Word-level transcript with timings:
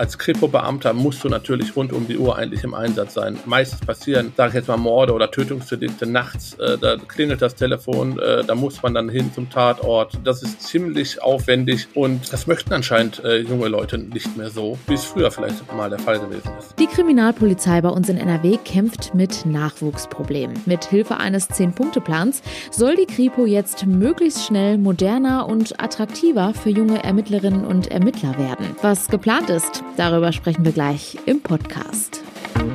Als 0.00 0.16
Kripo-Beamter 0.16 0.94
musst 0.94 1.22
du 1.24 1.28
natürlich 1.28 1.76
rund 1.76 1.92
um 1.92 2.08
die 2.08 2.16
Uhr 2.16 2.34
eigentlich 2.34 2.64
im 2.64 2.72
Einsatz 2.72 3.12
sein. 3.12 3.38
Meistens 3.44 3.80
passieren, 3.80 4.32
sage 4.34 4.48
ich 4.48 4.54
jetzt 4.54 4.68
mal, 4.68 4.78
Morde 4.78 5.12
oder 5.12 5.30
Tötungsdelikte 5.30 6.06
nachts. 6.06 6.54
Äh, 6.54 6.78
da 6.78 6.96
klingelt 6.96 7.42
das 7.42 7.54
Telefon, 7.54 8.18
äh, 8.18 8.42
da 8.42 8.54
muss 8.54 8.82
man 8.82 8.94
dann 8.94 9.10
hin 9.10 9.30
zum 9.34 9.50
Tatort. 9.50 10.18
Das 10.24 10.42
ist 10.42 10.62
ziemlich 10.62 11.22
aufwendig 11.22 11.88
und 11.92 12.32
das 12.32 12.46
möchten 12.46 12.72
anscheinend 12.72 13.22
äh, 13.24 13.40
junge 13.40 13.68
Leute 13.68 13.98
nicht 13.98 14.38
mehr 14.38 14.48
so, 14.48 14.78
wie 14.86 14.94
es 14.94 15.04
früher 15.04 15.30
vielleicht 15.30 15.70
mal 15.74 15.90
der 15.90 15.98
Fall 15.98 16.18
gewesen 16.18 16.50
ist. 16.58 16.78
Die 16.78 16.86
Kriminalpolizei 16.86 17.82
bei 17.82 17.90
uns 17.90 18.08
in 18.08 18.16
NRW 18.16 18.56
kämpft 18.64 19.14
mit 19.14 19.44
Nachwuchsproblemen. 19.44 20.62
Mit 20.64 20.86
Hilfe 20.86 21.18
eines 21.18 21.48
Zehn-Punkte-Plans 21.48 22.40
soll 22.70 22.96
die 22.96 23.04
Kripo 23.04 23.44
jetzt 23.44 23.84
möglichst 23.84 24.46
schnell 24.46 24.78
moderner 24.78 25.46
und 25.46 25.78
attraktiver 25.78 26.54
für 26.54 26.70
junge 26.70 27.04
Ermittlerinnen 27.04 27.66
und 27.66 27.88
Ermittler 27.88 28.38
werden. 28.38 28.64
Was 28.80 29.08
geplant 29.08 29.50
ist, 29.50 29.84
darüber 29.96 30.32
sprechen 30.32 30.64
wir 30.64 30.72
gleich 30.72 31.16
im 31.26 31.40
Podcast. 31.40 32.22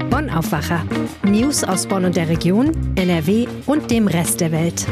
Bonn 0.10 0.30
Aufwacher. 0.30 0.86
News 1.24 1.64
aus 1.64 1.88
Bonn 1.88 2.06
und 2.06 2.16
der 2.16 2.30
Region, 2.30 2.72
NRW 2.96 3.48
und 3.66 3.92
dem 3.92 4.08
Rest 4.08 4.42
der 4.42 4.52
Welt. 4.52 4.86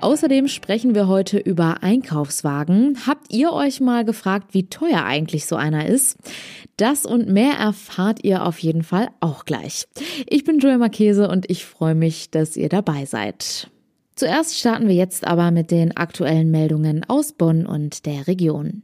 Außerdem 0.00 0.48
sprechen 0.48 0.94
wir 0.94 1.08
heute 1.08 1.38
über 1.38 1.82
Einkaufswagen. 1.82 2.98
Habt 3.06 3.32
ihr 3.32 3.52
euch 3.52 3.80
mal 3.80 4.04
gefragt, 4.04 4.54
wie 4.54 4.66
teuer 4.66 5.04
eigentlich 5.04 5.44
so 5.46 5.56
einer 5.56 5.86
ist? 5.86 6.16
Das 6.78 7.04
und 7.04 7.28
mehr 7.28 7.52
erfahrt 7.54 8.24
ihr 8.24 8.46
auf 8.46 8.58
jeden 8.60 8.82
Fall 8.82 9.08
auch 9.20 9.44
gleich. 9.44 9.86
Ich 10.26 10.44
bin 10.44 10.58
Joel 10.58 10.78
Marchese 10.78 11.28
und 11.28 11.50
ich 11.50 11.66
freue 11.66 11.94
mich, 11.94 12.30
dass 12.30 12.56
ihr 12.56 12.70
dabei 12.70 13.04
seid. 13.04 13.70
Zuerst 14.20 14.58
starten 14.58 14.86
wir 14.86 14.94
jetzt 14.94 15.26
aber 15.26 15.50
mit 15.50 15.70
den 15.70 15.96
aktuellen 15.96 16.50
Meldungen 16.50 17.08
aus 17.08 17.32
Bonn 17.32 17.64
und 17.64 18.04
der 18.04 18.26
Region. 18.26 18.82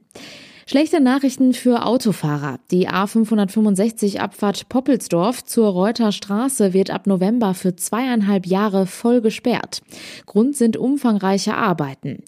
Schlechte 0.68 1.00
Nachrichten 1.00 1.52
für 1.52 1.86
Autofahrer. 1.86 2.58
Die 2.72 2.88
A565 2.88 4.18
Abfahrt 4.18 4.68
Poppelsdorf 4.68 5.45
zur 5.45 5.68
Reuter 5.68 6.10
Straße 6.10 6.73
wird 6.73 6.90
ab 6.90 7.06
November 7.06 7.54
für 7.54 7.76
zweieinhalb 7.76 8.46
Jahre 8.48 8.86
voll 8.86 9.20
gesperrt. 9.20 9.82
Grund 10.26 10.56
sind 10.56 10.76
umfangreiche 10.76 11.54
Arbeiten. 11.54 12.24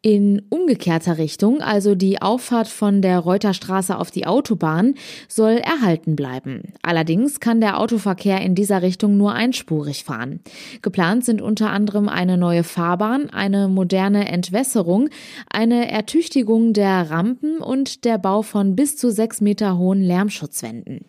In 0.00 0.40
umgekehrter 0.48 1.18
Richtung, 1.18 1.60
also 1.60 1.94
die 1.94 2.22
Auffahrt 2.22 2.68
von 2.68 3.02
der 3.02 3.18
Reuter 3.18 3.52
Straße 3.52 3.94
auf 3.94 4.10
die 4.10 4.26
Autobahn, 4.26 4.94
soll 5.28 5.58
erhalten 5.58 6.16
bleiben. 6.16 6.72
Allerdings 6.80 7.40
kann 7.40 7.60
der 7.60 7.78
Autoverkehr 7.78 8.40
in 8.40 8.54
dieser 8.54 8.80
Richtung 8.80 9.18
nur 9.18 9.34
einspurig 9.34 10.04
fahren. 10.04 10.40
Geplant 10.80 11.26
sind 11.26 11.42
unter 11.42 11.68
anderem 11.68 12.08
eine 12.08 12.38
neue 12.38 12.64
Fahrbahn, 12.64 13.28
eine 13.28 13.68
moderne 13.68 14.28
Entwässerung, 14.28 15.10
eine 15.50 15.90
Ertüchtigung 15.90 16.72
der 16.72 17.10
Rampen 17.10 17.58
und 17.58 17.81
und 17.82 18.04
der 18.04 18.16
Bau 18.16 18.42
von 18.42 18.76
bis 18.76 18.96
zu 18.96 19.10
sechs 19.10 19.40
Meter 19.40 19.76
hohen 19.76 20.02
Lärmschutzwänden. 20.02 21.00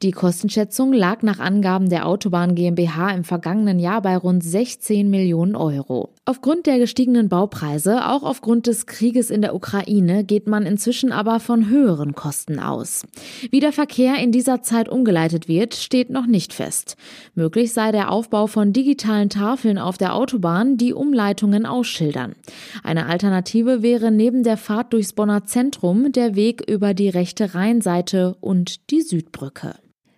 Die 0.00 0.10
Kostenschätzung 0.10 0.94
lag 0.94 1.20
nach 1.20 1.38
Angaben 1.38 1.90
der 1.90 2.06
Autobahn 2.06 2.54
GmbH 2.54 3.10
im 3.10 3.24
vergangenen 3.24 3.78
Jahr 3.78 4.00
bei 4.00 4.16
rund 4.16 4.42
16 4.42 5.10
Millionen 5.10 5.54
Euro. 5.54 6.14
Aufgrund 6.26 6.64
der 6.64 6.78
gestiegenen 6.78 7.28
Baupreise, 7.28 8.08
auch 8.08 8.22
aufgrund 8.22 8.66
des 8.66 8.86
Krieges 8.86 9.28
in 9.28 9.42
der 9.42 9.54
Ukraine, 9.54 10.24
geht 10.24 10.46
man 10.46 10.64
inzwischen 10.64 11.12
aber 11.12 11.38
von 11.38 11.68
höheren 11.68 12.14
Kosten 12.14 12.58
aus. 12.58 13.04
Wie 13.50 13.60
der 13.60 13.72
Verkehr 13.72 14.16
in 14.16 14.32
dieser 14.32 14.62
Zeit 14.62 14.88
umgeleitet 14.88 15.48
wird, 15.48 15.74
steht 15.74 16.08
noch 16.08 16.24
nicht 16.24 16.54
fest. 16.54 16.96
Möglich 17.34 17.74
sei 17.74 17.92
der 17.92 18.10
Aufbau 18.10 18.46
von 18.46 18.72
digitalen 18.72 19.28
Tafeln 19.28 19.76
auf 19.76 19.98
der 19.98 20.14
Autobahn, 20.14 20.78
die 20.78 20.94
Umleitungen 20.94 21.66
ausschildern. 21.66 22.34
Eine 22.82 23.04
Alternative 23.04 23.82
wäre 23.82 24.10
neben 24.10 24.44
der 24.44 24.56
Fahrt 24.56 24.94
durchs 24.94 25.12
Bonner 25.12 25.44
Zentrum 25.44 26.10
der 26.10 26.34
Weg 26.34 26.62
über 26.66 26.94
die 26.94 27.10
rechte 27.10 27.54
Rheinseite 27.54 28.34
und 28.40 28.90
die 28.90 29.02
Südbrücke. 29.02 29.74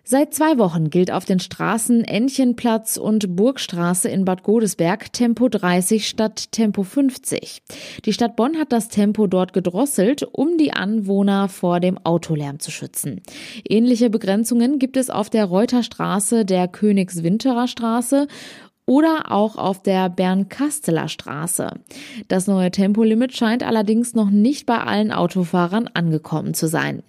Seit 0.09 0.33
zwei 0.33 0.57
Wochen 0.57 0.89
gilt 0.89 1.11
auf 1.11 1.25
den 1.25 1.41
Straßen 1.41 2.05
Entchenplatz 2.05 2.95
und 2.95 3.35
Burgstraße 3.35 4.07
in 4.07 4.23
Bad 4.23 4.41
Godesberg 4.41 5.11
Tempo 5.11 5.49
30 5.49 6.07
statt 6.07 6.53
Tempo 6.53 6.83
50. 6.83 7.61
Die 8.05 8.13
Stadt 8.13 8.37
Bonn 8.37 8.55
hat 8.55 8.71
das 8.71 8.87
Tempo 8.87 9.27
dort 9.27 9.51
gedrosselt, 9.51 10.23
um 10.31 10.57
die 10.57 10.71
Anwohner 10.71 11.49
vor 11.49 11.81
dem 11.81 11.97
Autolärm 12.05 12.59
zu 12.59 12.71
schützen. 12.71 13.21
Ähnliche 13.67 14.09
Begrenzungen 14.09 14.79
gibt 14.79 14.95
es 14.95 15.09
auf 15.09 15.29
der 15.29 15.43
Reuterstraße, 15.43 16.45
der 16.45 16.69
Königswinterer 16.69 17.67
Straße 17.67 18.27
oder 18.85 19.29
auch 19.31 19.57
auf 19.57 19.83
der 19.83 20.09
Bernkasteler 20.09 21.09
Straße. 21.09 21.71
Das 22.29 22.47
neue 22.47 22.71
Tempolimit 22.71 23.35
scheint 23.35 23.61
allerdings 23.61 24.15
noch 24.15 24.29
nicht 24.29 24.65
bei 24.65 24.79
allen 24.79 25.11
Autofahrern 25.11 25.89
angekommen 25.93 26.53
zu 26.53 26.67
sein. 26.67 27.03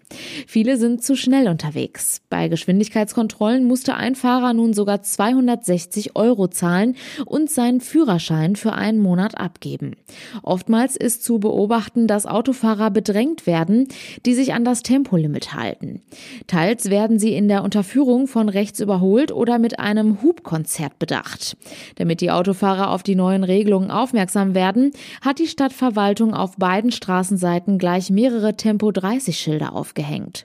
Viele 0.47 0.77
sind 0.77 1.03
zu 1.03 1.17
schnell 1.17 1.49
unterwegs. 1.49 2.23
Bei 2.31 2.49
Geschwindigkeitskontrollen 2.49 3.65
musste 3.65 3.95
ein 3.95 4.15
Fahrer 4.15 4.55
nun 4.55 4.73
sogar 4.73 5.03
260 5.03 6.17
Euro 6.17 6.49
zahlen 6.49 6.97
und 7.27 7.51
seinen 7.51 7.81
Führerschein 7.81 8.57
für 8.57 8.73
einen 8.73 8.99
Monat 9.01 9.39
abgeben. 9.39 9.97
Oftmals 10.43 10.97
ist 10.97 11.25
zu 11.25 11.39
beobachten, 11.39 12.07
dass 12.07 12.27
Autofahrer 12.27 12.91
bedrängt 12.91 13.47
werden, 13.47 13.89
die 14.25 14.35
sich 14.35 14.55
an 14.55 14.65
das 14.65 14.83
Tempolimit 14.83 15.55
halten. 15.55 16.03
Teils 16.47 16.91
werden 16.91 17.19
sie 17.19 17.35
in 17.35 17.49
der 17.49 17.63
Unterführung 17.63 18.27
von 18.27 18.49
rechts 18.49 18.81
überholt 18.81 19.33
oder 19.33 19.59
mit 19.59 19.79
einem 19.79 20.23
Hubkonzert 20.23 20.99
bedacht. 20.99 21.57
Damit 21.97 22.21
die 22.21 22.31
Autofahrer 22.31 22.91
auf 22.91 23.03
die 23.03 23.15
neuen 23.15 23.45
Regelungen 23.45 23.91
aufmerksam 23.91 24.55
werden, 24.55 24.93
hat 25.21 25.39
die 25.39 25.47
Stadtverwaltung 25.47 26.35
auf 26.35 26.57
beiden 26.57 26.93
Straßenseiten 26.93 27.79
gleich 27.79 28.11
mehrere 28.11 28.57
Tempo 28.57 28.91
30 28.91 29.39
Schilder 29.39 29.75
aufgehängt. 29.99 30.45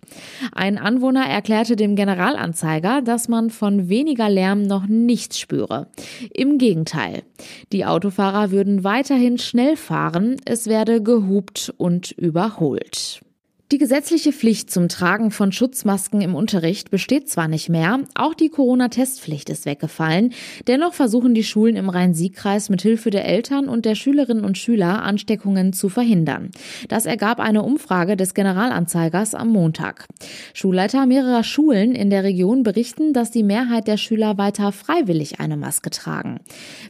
Ein 0.51 0.77
Anwohner 0.77 1.25
erklärte 1.25 1.75
dem 1.75 1.95
Generalanzeiger, 1.95 3.01
dass 3.01 3.27
man 3.27 3.49
von 3.49 3.89
weniger 3.89 4.29
Lärm 4.29 4.63
noch 4.63 4.87
nichts 4.87 5.39
spüre. 5.39 5.87
Im 6.33 6.57
Gegenteil. 6.57 7.23
Die 7.71 7.85
Autofahrer 7.85 8.51
würden 8.51 8.83
weiterhin 8.83 9.37
schnell 9.37 9.75
fahren, 9.77 10.37
es 10.45 10.67
werde 10.67 11.01
gehupt 11.01 11.73
und 11.77 12.11
überholt. 12.11 13.21
Die 13.73 13.79
gesetzliche 13.79 14.31
Pflicht 14.31 14.69
zum 14.69 14.87
Tragen 14.87 15.31
von 15.31 15.51
Schutzmasken 15.51 16.21
im 16.21 16.35
Unterricht 16.35 16.91
besteht 16.91 17.27
zwar 17.27 17.47
nicht 17.47 17.69
mehr, 17.69 18.01
auch 18.13 18.35
die 18.35 18.49
Corona-Testpflicht 18.49 19.49
ist 19.49 19.65
weggefallen. 19.65 20.31
Dennoch 20.67 20.93
versuchen 20.93 21.33
die 21.33 21.43
Schulen 21.43 21.75
im 21.75 21.89
Rhein-Sieg-Kreis 21.89 22.69
mit 22.69 22.83
Hilfe 22.83 23.09
der 23.09 23.25
Eltern 23.25 23.67
und 23.67 23.85
der 23.85 23.95
Schülerinnen 23.95 24.45
und 24.45 24.59
Schüler 24.59 25.01
Ansteckungen 25.01 25.73
zu 25.73 25.89
verhindern. 25.89 26.51
Das 26.87 27.07
ergab 27.07 27.39
eine 27.39 27.63
Umfrage 27.63 28.15
des 28.15 28.35
Generalanzeigers 28.35 29.33
am 29.33 29.49
Montag. 29.49 30.05
Schulleiter 30.53 31.07
mehrerer 31.07 31.43
Schulen 31.43 31.95
in 31.95 32.11
der 32.11 32.23
Region 32.23 32.61
berichten, 32.61 33.11
dass 33.11 33.31
die 33.31 33.41
Mehrheit 33.41 33.87
der 33.87 33.97
Schüler 33.97 34.37
weiter 34.37 34.71
freiwillig 34.71 35.39
eine 35.39 35.57
Maske 35.57 35.89
tragen. 35.89 36.41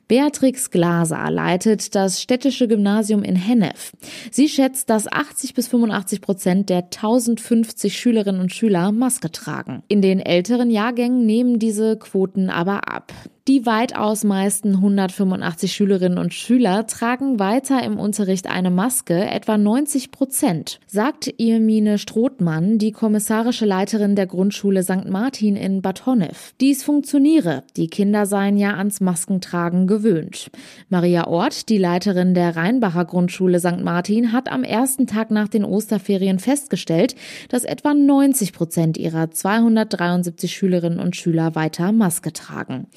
Beatrix 0.09 0.69
Glaser 0.69 1.31
leitet 1.31 1.95
das 1.95 2.21
städtische 2.21 2.67
Gymnasium 2.67 3.23
in 3.23 3.37
Hennef. 3.37 3.93
Sie 4.31 4.49
schätzt, 4.49 4.89
dass 4.89 5.09
80 5.09 5.53
bis 5.53 5.69
85 5.69 6.19
Prozent 6.19 6.72
der 6.73 6.85
1050 6.85 7.95
Schülerinnen 7.95 8.41
und 8.41 8.51
Schüler 8.51 8.91
Maske 8.91 9.31
tragen. 9.31 9.83
In 9.89 10.01
den 10.01 10.19
älteren 10.19 10.71
Jahrgängen 10.71 11.23
nehmen 11.23 11.59
diese 11.59 11.97
Quoten 11.97 12.49
aber 12.49 12.91
ab. 12.91 13.13
Die 13.49 13.65
weitaus 13.65 14.23
meisten 14.23 14.75
185 14.75 15.73
Schülerinnen 15.73 16.17
und 16.17 16.33
Schüler 16.33 16.87
tragen 16.87 17.39
weiter 17.39 17.83
im 17.83 17.99
Unterricht 17.99 18.47
eine 18.47 18.71
Maske, 18.71 19.25
etwa 19.25 19.57
90 19.57 20.11
Prozent, 20.11 20.79
sagt 20.87 21.29
Irmine 21.35 21.97
Strothmann, 21.97 22.77
die 22.77 22.93
kommissarische 22.93 23.65
Leiterin 23.65 24.15
der 24.15 24.27
Grundschule 24.27 24.81
St. 24.81 25.09
Martin 25.09 25.57
in 25.57 25.81
Bad 25.81 26.05
Honnef. 26.05 26.53
Dies 26.61 26.85
funktioniere, 26.85 27.63
die 27.75 27.87
Kinder 27.87 28.25
seien 28.27 28.55
ja 28.55 28.77
ans 28.77 29.01
Maskentragen 29.01 29.87
gewöhnt. 29.87 30.49
Maria 30.87 31.27
Ort, 31.27 31.67
die 31.67 31.77
Leiterin 31.77 32.33
der 32.33 32.55
Rheinbacher 32.55 33.03
Grundschule 33.03 33.59
St. 33.59 33.83
Martin, 33.83 34.31
hat 34.31 34.49
am 34.49 34.63
ersten 34.63 35.05
Tag 35.05 35.31
nach 35.31 35.49
den 35.49 35.65
Osterferien 35.65 36.39
festgestellt, 36.39 37.15
dass 37.49 37.65
etwa 37.65 37.93
90 37.93 38.53
Prozent 38.53 38.97
ihrer 38.97 39.31
273 39.31 40.55
Schülerinnen 40.55 40.99
und 40.99 41.17
Schüler 41.17 41.55
weiter 41.55 41.91
Maske 41.91 42.31
tragen. 42.31 42.87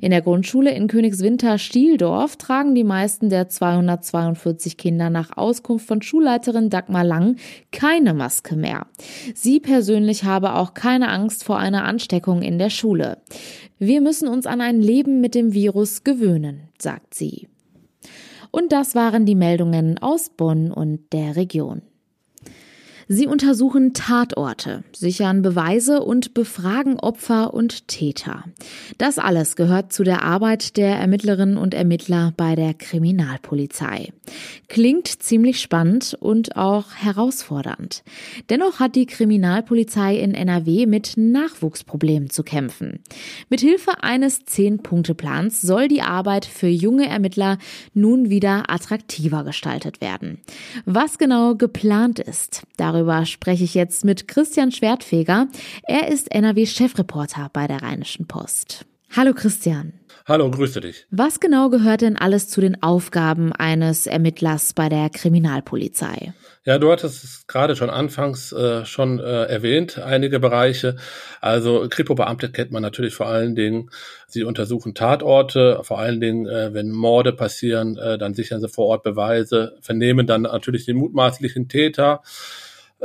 In 0.00 0.10
der 0.10 0.22
Grundschule 0.22 0.74
in 0.74 0.88
Königswinter 0.88 1.58
Stieldorf 1.58 2.36
tragen 2.36 2.74
die 2.74 2.84
meisten 2.84 3.30
der 3.30 3.48
242 3.48 4.76
Kinder 4.76 5.10
nach 5.10 5.36
Auskunft 5.36 5.86
von 5.86 6.02
Schulleiterin 6.02 6.70
Dagmar 6.70 7.04
Lang 7.04 7.36
keine 7.72 8.14
Maske 8.14 8.56
mehr. 8.56 8.86
Sie 9.34 9.60
persönlich 9.60 10.24
habe 10.24 10.54
auch 10.54 10.74
keine 10.74 11.08
Angst 11.08 11.44
vor 11.44 11.58
einer 11.58 11.84
Ansteckung 11.84 12.42
in 12.42 12.58
der 12.58 12.70
Schule. 12.70 13.18
Wir 13.78 14.00
müssen 14.00 14.28
uns 14.28 14.46
an 14.46 14.60
ein 14.60 14.80
Leben 14.80 15.20
mit 15.20 15.34
dem 15.34 15.52
Virus 15.52 16.04
gewöhnen, 16.04 16.68
sagt 16.78 17.14
sie. 17.14 17.48
Und 18.50 18.72
das 18.72 18.94
waren 18.94 19.26
die 19.26 19.34
Meldungen 19.34 19.98
aus 19.98 20.30
Bonn 20.30 20.72
und 20.72 21.12
der 21.12 21.36
Region. 21.36 21.82
Sie 23.08 23.28
untersuchen 23.28 23.94
Tatorte, 23.94 24.82
sichern 24.92 25.40
Beweise 25.40 26.02
und 26.02 26.34
befragen 26.34 26.98
Opfer 26.98 27.54
und 27.54 27.86
Täter. 27.86 28.42
Das 28.98 29.20
alles 29.20 29.54
gehört 29.54 29.92
zu 29.92 30.02
der 30.02 30.24
Arbeit 30.24 30.76
der 30.76 30.96
Ermittlerinnen 30.96 31.56
und 31.56 31.72
Ermittler 31.72 32.32
bei 32.36 32.56
der 32.56 32.74
Kriminalpolizei. 32.74 34.12
Klingt 34.66 35.06
ziemlich 35.06 35.60
spannend 35.60 36.16
und 36.18 36.56
auch 36.56 36.96
herausfordernd. 36.96 38.02
Dennoch 38.50 38.80
hat 38.80 38.96
die 38.96 39.06
Kriminalpolizei 39.06 40.16
in 40.16 40.34
NRW 40.34 40.86
mit 40.86 41.12
Nachwuchsproblemen 41.16 42.30
zu 42.30 42.42
kämpfen. 42.42 43.04
Mit 43.48 43.60
Hilfe 43.60 44.02
eines 44.02 44.46
Zehn-Punkte-Plans 44.46 45.60
soll 45.60 45.86
die 45.86 46.02
Arbeit 46.02 46.44
für 46.44 46.66
junge 46.66 47.08
Ermittler 47.08 47.58
nun 47.94 48.30
wieder 48.30 48.68
attraktiver 48.68 49.44
gestaltet 49.44 50.00
werden. 50.00 50.40
Was 50.86 51.18
genau 51.18 51.54
geplant 51.54 52.18
ist, 52.18 52.64
darüber 52.76 52.95
spreche 53.26 53.64
ich 53.64 53.74
jetzt 53.74 54.04
mit 54.04 54.28
Christian 54.28 54.72
Schwertfeger. 54.72 55.48
Er 55.82 56.08
ist 56.08 56.30
NRW-Chefreporter 56.32 57.50
bei 57.52 57.66
der 57.66 57.82
Rheinischen 57.82 58.26
Post. 58.26 58.86
Hallo 59.14 59.32
Christian. 59.32 59.92
Hallo, 60.28 60.50
grüße 60.50 60.80
dich. 60.80 61.06
Was 61.10 61.38
genau 61.38 61.70
gehört 61.70 62.00
denn 62.00 62.16
alles 62.16 62.48
zu 62.48 62.60
den 62.60 62.82
Aufgaben 62.82 63.52
eines 63.52 64.08
Ermittlers 64.08 64.72
bei 64.72 64.88
der 64.88 65.08
Kriminalpolizei? 65.08 66.34
Ja, 66.64 66.78
du 66.78 66.90
hattest 66.90 67.22
es 67.22 67.46
gerade 67.46 67.76
schon 67.76 67.90
anfangs 67.90 68.50
äh, 68.50 68.84
schon 68.84 69.20
äh, 69.20 69.44
erwähnt, 69.44 69.98
einige 69.98 70.40
Bereiche. 70.40 70.96
Also 71.40 71.86
Kripo-Beamte 71.88 72.50
kennt 72.50 72.72
man 72.72 72.82
natürlich 72.82 73.14
vor 73.14 73.28
allen 73.28 73.54
Dingen. 73.54 73.90
Sie 74.26 74.42
untersuchen 74.42 74.94
Tatorte, 74.94 75.78
vor 75.82 76.00
allen 76.00 76.20
Dingen, 76.20 76.46
äh, 76.46 76.74
wenn 76.74 76.90
Morde 76.90 77.32
passieren, 77.32 77.96
äh, 77.96 78.18
dann 78.18 78.34
sichern 78.34 78.60
sie 78.60 78.68
vor 78.68 78.86
Ort 78.86 79.04
Beweise, 79.04 79.76
vernehmen 79.80 80.26
dann 80.26 80.42
natürlich 80.42 80.86
den 80.86 80.96
mutmaßlichen 80.96 81.68
Täter 81.68 82.22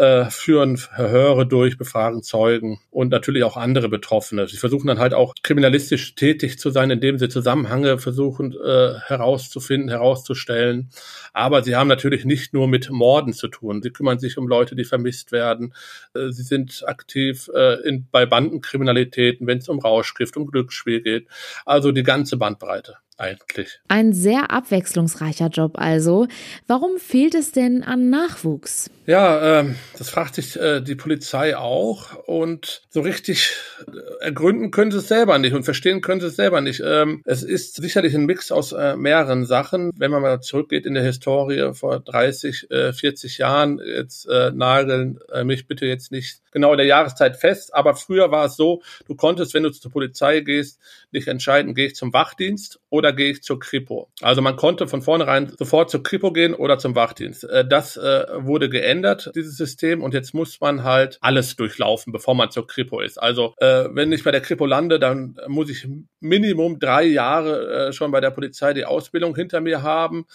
äh, 0.02 0.32
führen 0.32 0.78
Verhöre 0.78 1.46
durch, 1.46 1.78
befragen 1.78 2.24
Zeugen 2.24 2.80
und 2.90 3.10
natürlich 3.10 3.44
auch 3.44 3.56
andere 3.56 3.88
Betroffene. 3.88 4.48
Sie 4.48 4.58
versuchen 4.58 4.88
dann 4.88 4.98
halt 4.98 5.14
auch 5.14 5.36
kriminalistisch 5.44 6.16
tätig 6.16 6.58
zu 6.58 6.72
sein, 6.72 6.90
indem 6.90 7.20
sie 7.20 7.30
Zusammenhänge 7.30 8.00
versuchen 8.00 8.52
äh, 8.54 8.96
herauszufinden, 9.06 9.90
herauszustellen. 9.90 10.90
Aber 11.34 11.62
sie 11.62 11.76
haben 11.76 11.88
natürlich 11.88 12.26
nicht 12.26 12.52
nur 12.52 12.68
mit 12.68 12.90
Morden 12.90 13.34
zu 13.34 13.48
tun. 13.48 13.84
Sie 13.84 13.92
kümmern 13.92 14.18
sich 14.18 14.40
um 14.40 14.48
Leute, 14.48 14.76
die 14.76 14.86
vermisst 14.86 15.32
werden. 15.32 15.76
Äh, 16.16 16.32
sie 16.32 16.44
sind 16.44 16.84
aktiv 16.88 17.52
äh, 17.54 17.88
in, 17.88 18.08
bei 18.12 18.26
Bandenkriminalitäten, 18.26 19.46
wenn 19.46 19.60
es 19.60 19.70
um 19.70 19.78
Rauschgift, 19.78 20.36
um 20.36 20.48
Glücksspiel 20.48 21.02
geht. 21.02 21.28
Also 21.64 21.92
die 21.92 22.04
ganze 22.04 22.38
Bandbreite 22.38 22.98
eigentlich. 23.22 23.80
Ein 23.88 24.14
sehr 24.14 24.52
abwechslungsreicher 24.52 25.48
Job 25.48 25.78
also. 25.78 26.28
Warum 26.68 26.98
fehlt 26.98 27.36
es 27.36 27.52
denn 27.52 27.84
an 27.84 28.10
Nachwuchs? 28.10 28.90
Ja, 29.08 29.60
ähm, 29.60 29.76
das 29.98 30.10
fragt 30.10 30.36
sich 30.36 30.60
äh, 30.60 30.80
die 30.80 30.96
Polizei 30.96 31.58
auch 31.58 32.16
und 32.28 32.84
so 32.90 33.02
richtig 33.02 33.56
äh, 33.88 34.24
ergründen 34.26 34.70
können 34.70 34.92
sie 34.92 35.00
es 35.00 35.08
selber 35.08 35.40
nicht 35.40 35.54
und 35.54 35.64
verstehen 35.64 36.02
können 36.02 36.22
sie 36.22 36.28
es 36.28 36.36
selber 36.36 36.62
nicht. 36.62 36.82
Ähm, 36.86 37.22
es 37.26 37.42
ist 37.44 37.76
sicherlich 37.76 38.14
ein 38.14 38.26
Mix 38.26 38.52
aus 38.52 38.74
äh, 38.74 38.96
mehreren 38.96 39.46
Sachen. 39.46 39.92
Wenn 39.98 40.12
man 40.12 40.22
mal 40.22 40.42
zurückgeht 40.42 40.86
in 40.86 40.94
der 40.94 41.04
Historie 41.04 41.74
vor 41.74 42.00
30, 42.00 42.70
äh, 42.70 42.94
40 42.94 43.40
Jahren, 43.40 43.82
jetzt 43.84 44.28
äh, 44.28 44.52
nageln 44.52 45.20
äh, 45.34 45.44
mich 45.44 45.68
bitte 45.68 45.88
jetzt 45.88 46.12
nicht 46.12 46.42
genau 46.52 46.72
in 46.72 46.78
der 46.78 46.88
Jahreszeit 46.88 47.38
fest, 47.38 47.74
aber 47.74 47.96
früher 47.96 48.30
war 48.32 48.46
es 48.46 48.56
so, 48.56 48.82
du 49.08 49.16
konntest, 49.16 49.54
wenn 49.54 49.64
du 49.64 49.72
zur 49.72 49.92
Polizei 49.92 50.42
gehst, 50.42 50.80
nicht 51.12 51.28
entscheiden, 51.28 51.74
gehe 51.74 51.88
ich 51.88 51.96
zum 51.96 52.14
Wachdienst 52.14 52.80
oder 52.90 53.11
gehe 53.12 53.32
ich 53.32 53.44
zur 53.44 53.60
Kripo. 53.60 54.10
Also 54.22 54.42
man 54.42 54.56
konnte 54.56 54.88
von 54.88 55.02
vornherein 55.02 55.52
sofort 55.58 55.90
zur 55.90 56.04
Kripo 56.04 56.32
gehen 56.32 56.54
oder 56.54 56.78
zum 56.78 56.96
Wachdienst. 56.96 57.44
Äh, 57.44 57.68
das 57.68 57.98
äh, 57.98 58.26
wurde 58.36 58.70
geändert, 58.70 59.32
dieses 59.36 59.58
System, 59.58 60.02
und 60.04 60.14
jetzt 60.14 60.34
muss 60.34 60.60
man 60.62 60.84
halt 60.84 61.18
alles 61.22 61.56
durchlaufen, 61.56 62.14
bevor 62.14 62.36
man 62.36 62.52
zur 62.52 62.68
Kripo 62.68 63.00
ist. 63.00 63.18
Also 63.18 63.54
äh, 63.58 63.86
wenn 63.92 64.12
ich 64.12 64.24
bei 64.24 64.32
der 64.32 64.42
Kripo 64.42 64.66
lande, 64.66 65.00
dann 65.00 65.38
muss 65.48 65.70
ich 65.70 65.88
Minimum 66.20 66.80
drei 66.80 67.04
Jahre 67.04 67.94
schon 67.94 68.12
bei 68.12 68.22
der 68.22 68.32
Polizei 68.32 68.74
die 68.74 68.86
Ausbildung 68.86 69.36
hinter 69.36 69.62
mir 69.62 69.82
haben 69.82 70.26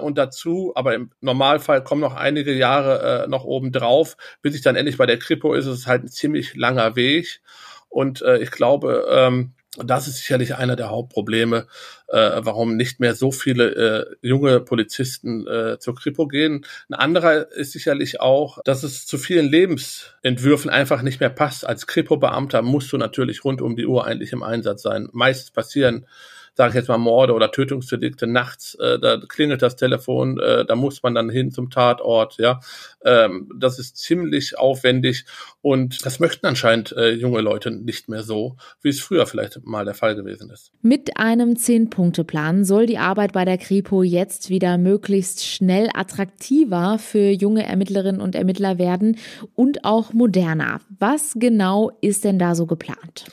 und 0.00 0.16
dazu, 0.16 0.72
aber 0.76 0.94
im 0.94 1.10
Normalfall 1.20 1.84
kommen 1.84 2.00
noch 2.00 2.14
einige 2.14 2.54
Jahre 2.54 3.24
äh, 3.24 3.28
noch 3.28 3.44
oben 3.44 3.70
drauf, 3.70 4.16
bis 4.40 4.54
ich 4.54 4.62
dann 4.62 4.76
endlich 4.76 4.96
bei 4.96 5.04
der 5.04 5.18
Kripo 5.18 5.52
ist, 5.52 5.66
ist 5.66 5.80
es 5.80 5.86
halt 5.86 6.04
ein 6.04 6.08
ziemlich 6.08 6.56
langer 6.56 6.96
Weg. 6.96 7.42
Und 7.88 8.22
äh, 8.22 8.38
ich 8.38 8.50
glaube, 8.50 9.06
ähm, 9.10 9.52
das 9.84 10.08
ist 10.08 10.18
sicherlich 10.18 10.54
einer 10.54 10.76
der 10.76 10.90
Hauptprobleme, 10.90 11.66
äh, 12.08 12.32
warum 12.38 12.76
nicht 12.76 13.00
mehr 13.00 13.14
so 13.14 13.30
viele 13.32 14.16
äh, 14.22 14.26
junge 14.26 14.60
Polizisten 14.60 15.46
äh, 15.46 15.78
zur 15.78 15.94
Kripo 15.94 16.26
gehen. 16.26 16.64
Ein 16.88 16.94
anderer 16.94 17.52
ist 17.52 17.72
sicherlich 17.72 18.20
auch, 18.20 18.58
dass 18.64 18.82
es 18.82 19.06
zu 19.06 19.18
vielen 19.18 19.48
Lebensentwürfen 19.48 20.70
einfach 20.70 21.02
nicht 21.02 21.20
mehr 21.20 21.30
passt. 21.30 21.66
Als 21.66 21.86
Kripo-Beamter 21.86 22.62
musst 22.62 22.92
du 22.92 22.98
natürlich 22.98 23.44
rund 23.44 23.60
um 23.60 23.76
die 23.76 23.86
Uhr 23.86 24.06
eigentlich 24.06 24.32
im 24.32 24.42
Einsatz 24.42 24.82
sein. 24.82 25.08
Meistens 25.12 25.50
passieren 25.50 26.06
sage 26.58 26.70
ich 26.70 26.74
jetzt 26.74 26.88
mal 26.88 26.98
Morde 26.98 27.34
oder 27.34 27.52
Tötungsdelikte 27.52 28.26
nachts, 28.26 28.74
äh, 28.74 28.98
da 28.98 29.16
klingelt 29.16 29.62
das 29.62 29.76
Telefon, 29.76 30.40
äh, 30.40 30.64
da 30.64 30.74
muss 30.74 31.04
man 31.04 31.14
dann 31.14 31.30
hin 31.30 31.52
zum 31.52 31.70
Tatort, 31.70 32.36
ja. 32.38 32.58
Ähm, 33.04 33.48
das 33.56 33.78
ist 33.78 33.96
ziemlich 33.96 34.58
aufwendig 34.58 35.24
und 35.62 36.04
das 36.04 36.18
möchten 36.18 36.46
anscheinend 36.46 36.90
äh, 36.96 37.10
junge 37.10 37.42
Leute 37.42 37.70
nicht 37.70 38.08
mehr 38.08 38.24
so, 38.24 38.56
wie 38.82 38.88
es 38.88 39.00
früher 39.00 39.24
vielleicht 39.26 39.64
mal 39.64 39.84
der 39.84 39.94
Fall 39.94 40.16
gewesen 40.16 40.50
ist. 40.50 40.72
Mit 40.82 41.16
einem 41.16 41.54
Zehn-Punkte-Plan 41.54 42.64
soll 42.64 42.86
die 42.86 42.98
Arbeit 42.98 43.34
bei 43.34 43.44
der 43.44 43.58
Kripo 43.58 44.02
jetzt 44.02 44.50
wieder 44.50 44.78
möglichst 44.78 45.46
schnell 45.46 45.88
attraktiver 45.94 46.98
für 46.98 47.30
junge 47.30 47.66
Ermittlerinnen 47.66 48.20
und 48.20 48.34
Ermittler 48.34 48.78
werden 48.78 49.16
und 49.54 49.84
auch 49.84 50.12
moderner. 50.12 50.80
Was 50.98 51.34
genau 51.36 51.92
ist 52.00 52.24
denn 52.24 52.40
da 52.40 52.56
so 52.56 52.66
geplant? 52.66 53.26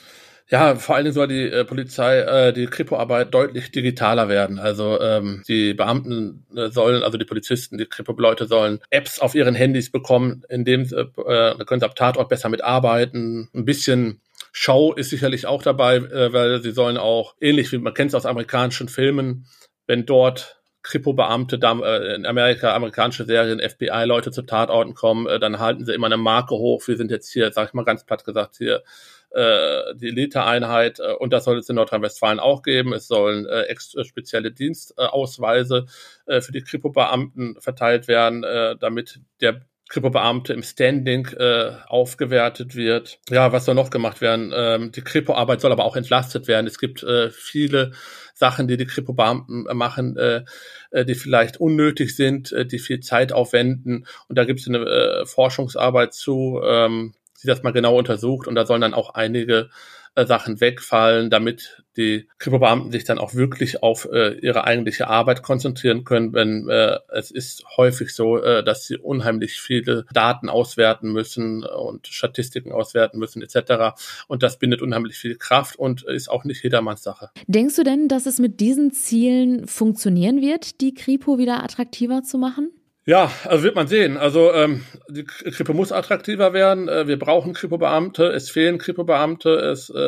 Ja, 0.48 0.76
vor 0.76 0.94
allen 0.94 1.04
Dingen 1.04 1.14
soll 1.14 1.26
die 1.26 1.48
äh, 1.50 1.64
Polizei, 1.64 2.18
äh, 2.20 2.52
die 2.52 2.66
Kripo-Arbeit 2.66 3.34
deutlich 3.34 3.72
digitaler 3.72 4.28
werden. 4.28 4.60
Also 4.60 5.00
ähm, 5.00 5.42
die 5.48 5.74
Beamten 5.74 6.46
äh, 6.54 6.68
sollen, 6.68 7.02
also 7.02 7.18
die 7.18 7.24
Polizisten, 7.24 7.78
die 7.78 7.86
Kripo-Leute 7.86 8.46
sollen 8.46 8.78
Apps 8.90 9.18
auf 9.18 9.34
ihren 9.34 9.56
Handys 9.56 9.90
bekommen, 9.90 10.44
in 10.48 10.64
dem 10.64 10.82
äh, 10.82 11.04
da 11.16 11.56
können 11.66 11.80
sie 11.80 11.86
ab 11.86 11.96
Tatort 11.96 12.28
besser 12.28 12.48
mitarbeiten. 12.48 13.48
Ein 13.54 13.64
bisschen 13.64 14.20
Show 14.52 14.92
ist 14.94 15.10
sicherlich 15.10 15.46
auch 15.46 15.62
dabei, 15.62 15.96
äh, 15.96 16.32
weil 16.32 16.62
sie 16.62 16.70
sollen 16.70 16.96
auch, 16.96 17.34
ähnlich 17.40 17.72
wie 17.72 17.78
man 17.78 17.92
kennt 17.92 18.10
es 18.10 18.14
aus 18.14 18.24
amerikanischen 18.24 18.88
Filmen, 18.88 19.46
wenn 19.88 20.06
dort 20.06 20.60
Kripo-Beamte 20.84 21.58
äh, 21.60 22.14
in 22.14 22.24
Amerika, 22.24 22.72
amerikanische 22.72 23.24
Serien, 23.24 23.58
FBI-Leute 23.58 24.30
zu 24.30 24.42
Tatorten 24.42 24.94
kommen, 24.94 25.26
äh, 25.26 25.40
dann 25.40 25.58
halten 25.58 25.84
sie 25.84 25.92
immer 25.92 26.06
eine 26.06 26.16
Marke 26.16 26.54
hoch. 26.54 26.86
Wir 26.86 26.96
sind 26.96 27.10
jetzt 27.10 27.32
hier, 27.32 27.50
sag 27.50 27.68
ich 27.68 27.74
mal 27.74 27.84
ganz 27.84 28.06
platt 28.06 28.24
gesagt, 28.24 28.56
hier 28.58 28.84
äh, 29.30 29.94
die 29.94 30.08
Elite-Einheit 30.08 30.98
äh, 31.00 31.12
und 31.12 31.32
das 31.32 31.44
soll 31.44 31.58
es 31.58 31.68
in 31.68 31.76
Nordrhein-Westfalen 31.76 32.40
auch 32.40 32.62
geben. 32.62 32.92
Es 32.92 33.08
sollen 33.08 33.46
äh, 33.46 33.62
ex 33.62 33.94
spezielle 34.02 34.52
Dienstausweise 34.52 35.86
äh, 36.26 36.40
für 36.40 36.52
die 36.52 36.62
Kripo-Beamten 36.62 37.56
verteilt 37.60 38.08
werden, 38.08 38.44
äh, 38.44 38.76
damit 38.78 39.20
der 39.40 39.60
Kripo-Beamte 39.88 40.52
im 40.52 40.62
Standing 40.62 41.26
äh, 41.38 41.72
aufgewertet 41.86 42.74
wird. 42.74 43.20
Ja, 43.30 43.52
was 43.52 43.66
soll 43.66 43.76
noch 43.76 43.90
gemacht 43.90 44.20
werden? 44.20 44.52
Ähm, 44.54 44.90
die 44.90 45.02
Kripo-Arbeit 45.02 45.60
soll 45.60 45.70
aber 45.70 45.84
auch 45.84 45.96
entlastet 45.96 46.48
werden. 46.48 46.66
Es 46.66 46.78
gibt 46.78 47.04
äh, 47.04 47.30
viele 47.30 47.92
Sachen, 48.34 48.66
die 48.66 48.76
die 48.76 48.86
Kripo-Beamten 48.86 49.64
machen, 49.76 50.16
äh, 50.16 50.44
äh 50.90 51.04
die 51.04 51.14
vielleicht 51.14 51.58
unnötig 51.58 52.16
sind, 52.16 52.50
äh, 52.52 52.66
die 52.66 52.80
viel 52.80 52.98
Zeit 53.00 53.32
aufwenden. 53.32 54.06
Und 54.28 54.36
da 54.36 54.44
gibt 54.44 54.60
es 54.60 54.66
eine 54.66 54.78
äh, 54.78 55.26
Forschungsarbeit 55.26 56.14
zu, 56.14 56.60
ähm, 56.64 57.14
sie 57.36 57.48
das 57.48 57.62
mal 57.62 57.72
genau 57.72 57.96
untersucht 57.96 58.48
und 58.48 58.54
da 58.54 58.66
sollen 58.66 58.80
dann 58.80 58.94
auch 58.94 59.14
einige 59.14 59.70
äh, 60.16 60.26
Sachen 60.26 60.60
wegfallen, 60.60 61.30
damit 61.30 61.84
die 61.96 62.26
Kripo-Beamten 62.38 62.90
sich 62.90 63.04
dann 63.04 63.18
auch 63.18 63.34
wirklich 63.34 63.82
auf 63.82 64.08
äh, 64.10 64.38
ihre 64.38 64.64
eigentliche 64.64 65.08
Arbeit 65.08 65.42
konzentrieren 65.42 66.04
können, 66.04 66.32
wenn 66.32 66.68
äh, 66.68 66.98
es 67.08 67.30
ist 67.30 67.64
häufig 67.76 68.14
so, 68.14 68.38
äh, 68.38 68.64
dass 68.64 68.86
sie 68.86 68.96
unheimlich 68.96 69.60
viele 69.60 70.06
Daten 70.12 70.48
auswerten 70.48 71.12
müssen 71.12 71.64
und 71.64 72.06
Statistiken 72.06 72.72
auswerten 72.72 73.18
müssen 73.18 73.42
etc. 73.42 73.94
Und 74.26 74.42
das 74.42 74.58
bindet 74.58 74.82
unheimlich 74.82 75.16
viel 75.16 75.36
Kraft 75.36 75.76
und 75.76 76.02
ist 76.02 76.30
auch 76.30 76.44
nicht 76.44 76.62
jedermanns 76.62 77.02
Sache. 77.02 77.30
Denkst 77.46 77.76
du 77.76 77.84
denn, 77.84 78.08
dass 78.08 78.26
es 78.26 78.38
mit 78.38 78.60
diesen 78.60 78.92
Zielen 78.92 79.66
funktionieren 79.66 80.40
wird, 80.40 80.80
die 80.80 80.94
Kripo 80.94 81.38
wieder 81.38 81.62
attraktiver 81.62 82.22
zu 82.22 82.38
machen? 82.38 82.70
Ja, 83.08 83.30
also 83.44 83.62
wird 83.62 83.76
man 83.76 83.86
sehen. 83.86 84.16
Also 84.16 84.52
ähm, 84.52 84.84
die 85.08 85.22
Kripo 85.22 85.72
muss 85.72 85.92
attraktiver 85.92 86.52
werden. 86.52 86.88
Äh, 86.88 87.06
wir 87.06 87.20
brauchen 87.20 87.52
Kripo-Beamte. 87.54 88.24
Es 88.32 88.50
fehlen 88.50 88.78
Kripo-Beamte. 88.78 89.50
Es, 89.50 89.88
äh, 89.90 90.00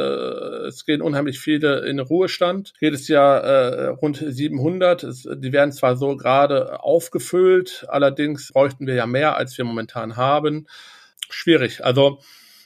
es 0.67 0.85
gehen 0.85 1.01
unheimlich 1.01 1.39
viele 1.39 1.87
in 1.87 2.01
Ruhestand. 2.01 2.73
Jedes 2.81 3.07
Jahr 3.07 3.45
äh, 3.45 3.87
rund 3.91 4.17
700. 4.17 5.05
Es, 5.05 5.29
die 5.33 5.53
werden 5.53 5.71
zwar 5.71 5.97
so 5.97 6.17
gerade 6.17 6.83
aufgefüllt, 6.83 7.87
allerdings 7.89 8.51
bräuchten 8.53 8.89
wir 8.89 8.95
ja 8.95 9.07
mehr, 9.07 9.37
als 9.37 9.57
wir 9.57 9.65
momentan 9.65 10.17
haben. 10.17 10.67
Schwierig. 11.31 11.85
Also 11.85 12.19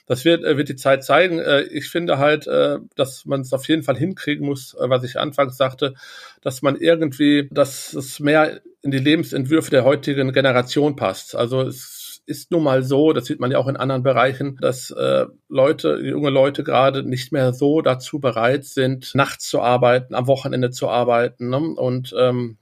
das 0.05 0.25
wird, 0.25 0.43
äh, 0.43 0.57
wird 0.57 0.69
die 0.69 0.75
Zeit 0.75 1.03
zeigen. 1.03 1.39
Äh, 1.39 1.61
ich 1.63 1.89
finde 1.89 2.17
halt, 2.17 2.47
äh, 2.47 2.79
dass 2.95 3.25
man 3.25 3.41
es 3.41 3.53
auf 3.53 3.67
jeden 3.67 3.83
Fall 3.83 3.97
hinkriegen 3.97 4.45
muss, 4.45 4.75
was 4.79 5.03
ich 5.03 5.19
anfangs 5.19 5.57
sagte, 5.57 5.93
dass 6.41 6.61
man 6.61 6.75
irgendwie, 6.75 7.47
dass 7.51 7.93
es 7.93 8.19
mehr 8.19 8.61
in 8.81 8.91
die 8.91 8.99
Lebensentwürfe 8.99 9.71
der 9.71 9.85
heutigen 9.85 10.33
Generation 10.33 10.95
passt. 10.95 11.35
Also 11.35 11.61
es 11.61 12.21
ist 12.25 12.51
nun 12.51 12.63
mal 12.63 12.83
so, 12.83 13.13
das 13.13 13.25
sieht 13.25 13.39
man 13.39 13.51
ja 13.51 13.57
auch 13.57 13.67
in 13.67 13.77
anderen 13.77 14.03
Bereichen, 14.03 14.57
dass 14.61 14.91
äh, 14.91 15.25
Leute, 15.49 15.99
junge 16.01 16.29
Leute 16.29 16.63
gerade 16.63 17.03
nicht 17.03 17.31
mehr 17.31 17.53
so 17.53 17.81
dazu 17.81 18.19
bereit 18.19 18.65
sind, 18.65 19.13
nachts 19.13 19.49
zu 19.49 19.61
arbeiten, 19.61 20.15
am 20.15 20.27
Wochenende 20.27 20.71
zu 20.71 20.89
arbeiten. 20.89 21.49
Ne? 21.49 21.57
Und 21.57 22.13
ähm, 22.17 22.57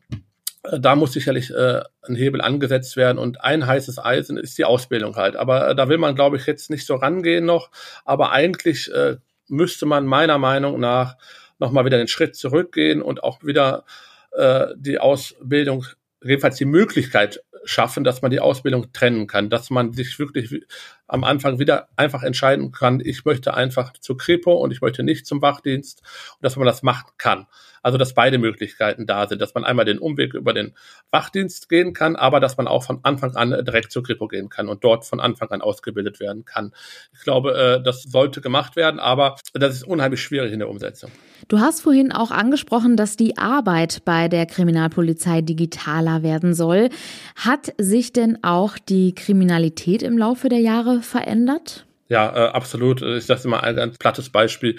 da 0.63 0.95
muss 0.95 1.13
sicherlich 1.13 1.51
äh, 1.51 1.81
ein 2.03 2.15
Hebel 2.15 2.41
angesetzt 2.41 2.95
werden 2.95 3.17
und 3.17 3.41
ein 3.41 3.65
heißes 3.65 3.97
Eisen 3.97 4.37
ist 4.37 4.57
die 4.57 4.65
Ausbildung 4.65 5.15
halt. 5.15 5.35
Aber 5.35 5.69
äh, 5.69 5.75
da 5.75 5.89
will 5.89 5.97
man, 5.97 6.15
glaube 6.15 6.37
ich, 6.37 6.45
jetzt 6.45 6.69
nicht 6.69 6.85
so 6.85 6.95
rangehen 6.95 7.45
noch. 7.45 7.71
Aber 8.05 8.31
eigentlich 8.31 8.91
äh, 8.93 9.17
müsste 9.47 9.85
man 9.85 10.05
meiner 10.05 10.37
Meinung 10.37 10.79
nach 10.79 11.17
nochmal 11.57 11.85
wieder 11.85 11.97
den 11.97 12.07
Schritt 12.07 12.35
zurückgehen 12.35 13.01
und 13.01 13.23
auch 13.23 13.43
wieder 13.43 13.85
äh, 14.31 14.67
die 14.75 14.99
Ausbildung, 14.99 15.85
jedenfalls 16.23 16.57
die 16.57 16.65
Möglichkeit 16.65 17.43
schaffen, 17.63 18.03
dass 18.03 18.21
man 18.21 18.31
die 18.31 18.39
Ausbildung 18.39 18.91
trennen 18.93 19.27
kann, 19.27 19.49
dass 19.49 19.69
man 19.69 19.93
sich 19.93 20.19
wirklich 20.19 20.65
am 21.11 21.25
Anfang 21.25 21.59
wieder 21.59 21.89
einfach 21.97 22.23
entscheiden 22.23 22.71
kann, 22.71 23.01
ich 23.03 23.25
möchte 23.25 23.53
einfach 23.53 23.91
zur 23.99 24.17
Kripo 24.17 24.53
und 24.53 24.71
ich 24.71 24.79
möchte 24.79 25.03
nicht 25.03 25.25
zum 25.25 25.41
Wachdienst 25.41 26.01
und 26.35 26.43
dass 26.43 26.55
man 26.55 26.65
das 26.65 26.83
machen 26.83 27.11
kann. 27.17 27.47
Also 27.83 27.97
dass 27.97 28.13
beide 28.13 28.37
Möglichkeiten 28.37 29.07
da 29.07 29.27
sind, 29.27 29.41
dass 29.41 29.53
man 29.53 29.65
einmal 29.65 29.85
den 29.85 29.97
Umweg 29.97 30.33
über 30.33 30.53
den 30.53 30.73
Wachdienst 31.09 31.67
gehen 31.67 31.93
kann, 31.93 32.15
aber 32.15 32.39
dass 32.39 32.55
man 32.57 32.67
auch 32.67 32.83
von 32.83 32.99
Anfang 33.03 33.35
an 33.35 33.49
direkt 33.65 33.91
zur 33.91 34.03
Kripo 34.03 34.27
gehen 34.27 34.49
kann 34.49 34.69
und 34.69 34.83
dort 34.83 35.05
von 35.05 35.19
Anfang 35.19 35.49
an 35.49 35.61
ausgebildet 35.61 36.19
werden 36.19 36.45
kann. 36.45 36.73
Ich 37.13 37.21
glaube, 37.21 37.57
äh, 37.57 37.83
das 37.83 38.03
sollte 38.03 38.39
gemacht 38.39 38.75
werden, 38.75 38.99
aber 38.99 39.35
das 39.53 39.75
ist 39.75 39.83
unheimlich 39.83 40.21
schwierig 40.21 40.53
in 40.53 40.59
der 40.59 40.69
Umsetzung. 40.69 41.11
Du 41.47 41.59
hast 41.59 41.81
vorhin 41.81 42.11
auch 42.11 42.29
angesprochen, 42.29 42.95
dass 42.95 43.17
die 43.17 43.37
Arbeit 43.37 44.05
bei 44.05 44.27
der 44.27 44.45
Kriminalpolizei 44.45 45.41
digitaler 45.41 46.21
werden 46.21 46.53
soll. 46.53 46.89
Hat 47.35 47.73
sich 47.79 48.13
denn 48.13 48.43
auch 48.43 48.77
die 48.77 49.15
Kriminalität 49.15 50.03
im 50.03 50.17
Laufe 50.17 50.49
der 50.49 50.59
Jahre 50.59 51.00
verändert? 51.01 51.85
Ja, 52.11 52.29
äh, 52.35 52.49
absolut. 52.49 53.01
Ich 53.01 53.25
sage 53.25 53.43
immer 53.45 53.63
ein 53.63 53.73
ganz 53.73 53.97
plattes 53.97 54.29
Beispiel. 54.29 54.75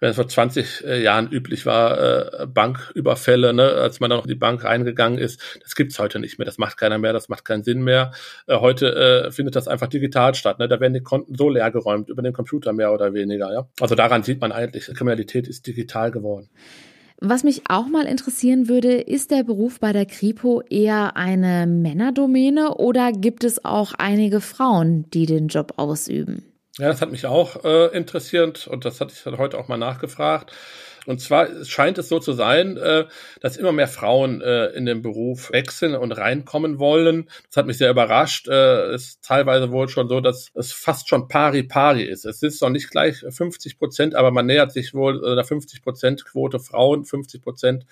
Wenn 0.00 0.10
es 0.10 0.16
vor 0.16 0.26
20 0.26 0.84
äh, 0.84 1.00
Jahren 1.00 1.30
üblich 1.30 1.64
war, 1.64 2.42
äh, 2.42 2.46
Banküberfälle, 2.48 3.52
ne, 3.52 3.62
als 3.62 4.00
man 4.00 4.10
dann 4.10 4.18
noch 4.18 4.24
in 4.24 4.30
die 4.30 4.34
Bank 4.34 4.64
reingegangen 4.64 5.16
ist, 5.16 5.60
das 5.62 5.76
gibt's 5.76 6.00
heute 6.00 6.18
nicht 6.18 6.40
mehr. 6.40 6.44
Das 6.44 6.58
macht 6.58 6.76
keiner 6.76 6.98
mehr, 6.98 7.12
das 7.12 7.28
macht 7.28 7.44
keinen 7.44 7.62
Sinn 7.62 7.84
mehr. 7.84 8.10
Äh, 8.48 8.56
heute 8.56 8.96
äh, 8.96 9.30
findet 9.30 9.54
das 9.54 9.68
einfach 9.68 9.86
digital 9.86 10.34
statt. 10.34 10.58
Ne? 10.58 10.66
Da 10.66 10.80
werden 10.80 10.92
die 10.92 11.04
Konten 11.04 11.36
so 11.36 11.48
leer 11.48 11.70
geräumt, 11.70 12.08
über 12.08 12.20
den 12.20 12.32
Computer 12.32 12.72
mehr 12.72 12.92
oder 12.92 13.14
weniger. 13.14 13.52
Ja? 13.52 13.68
Also 13.80 13.94
daran 13.94 14.24
sieht 14.24 14.40
man 14.40 14.50
eigentlich, 14.50 14.86
Kriminalität 14.86 15.46
ist 15.46 15.68
digital 15.68 16.10
geworden. 16.10 16.50
Was 17.24 17.44
mich 17.44 17.62
auch 17.68 17.86
mal 17.86 18.06
interessieren 18.06 18.68
würde, 18.68 18.94
ist 18.94 19.30
der 19.30 19.44
Beruf 19.44 19.78
bei 19.78 19.92
der 19.92 20.06
Kripo 20.06 20.60
eher 20.68 21.16
eine 21.16 21.68
Männerdomäne 21.68 22.74
oder 22.78 23.12
gibt 23.12 23.44
es 23.44 23.64
auch 23.64 23.92
einige 23.96 24.40
Frauen, 24.40 25.08
die 25.10 25.26
den 25.26 25.46
Job 25.46 25.74
ausüben? 25.76 26.42
Ja, 26.78 26.88
das 26.88 27.00
hat 27.00 27.12
mich 27.12 27.24
auch 27.26 27.64
äh, 27.64 27.96
interessiert 27.96 28.66
und 28.66 28.84
das 28.84 29.00
hatte 29.00 29.14
ich 29.14 29.24
heute 29.38 29.56
auch 29.56 29.68
mal 29.68 29.76
nachgefragt. 29.76 30.50
Und 31.06 31.20
zwar 31.20 31.64
scheint 31.64 31.98
es 31.98 32.08
so 32.08 32.18
zu 32.18 32.32
sein, 32.32 32.76
äh, 32.76 33.06
dass 33.40 33.56
immer 33.56 33.72
mehr 33.72 33.88
Frauen 33.88 34.40
äh, 34.40 34.66
in 34.68 34.86
den 34.86 35.02
Beruf 35.02 35.50
wechseln 35.52 35.94
und 35.94 36.12
reinkommen 36.12 36.78
wollen. 36.78 37.28
Das 37.48 37.56
hat 37.56 37.66
mich 37.66 37.78
sehr 37.78 37.90
überrascht. 37.90 38.48
Äh, 38.48 38.94
ist 38.94 39.22
teilweise 39.22 39.70
wohl 39.70 39.88
schon 39.88 40.08
so, 40.08 40.20
dass 40.20 40.50
es 40.54 40.72
fast 40.72 41.08
schon 41.08 41.28
pari 41.28 41.62
pari 41.64 42.04
ist. 42.04 42.24
Es 42.24 42.42
ist 42.42 42.62
noch 42.62 42.70
nicht 42.70 42.90
gleich 42.90 43.24
50 43.28 43.78
Prozent, 43.78 44.14
aber 44.14 44.30
man 44.30 44.46
nähert 44.46 44.72
sich 44.72 44.94
wohl 44.94 45.24
einer 45.24 45.44
50 45.44 45.82
Prozent 45.82 46.24
Quote 46.24 46.60
Frauen, 46.60 47.04
50 47.04 47.42
Prozent 47.42 47.86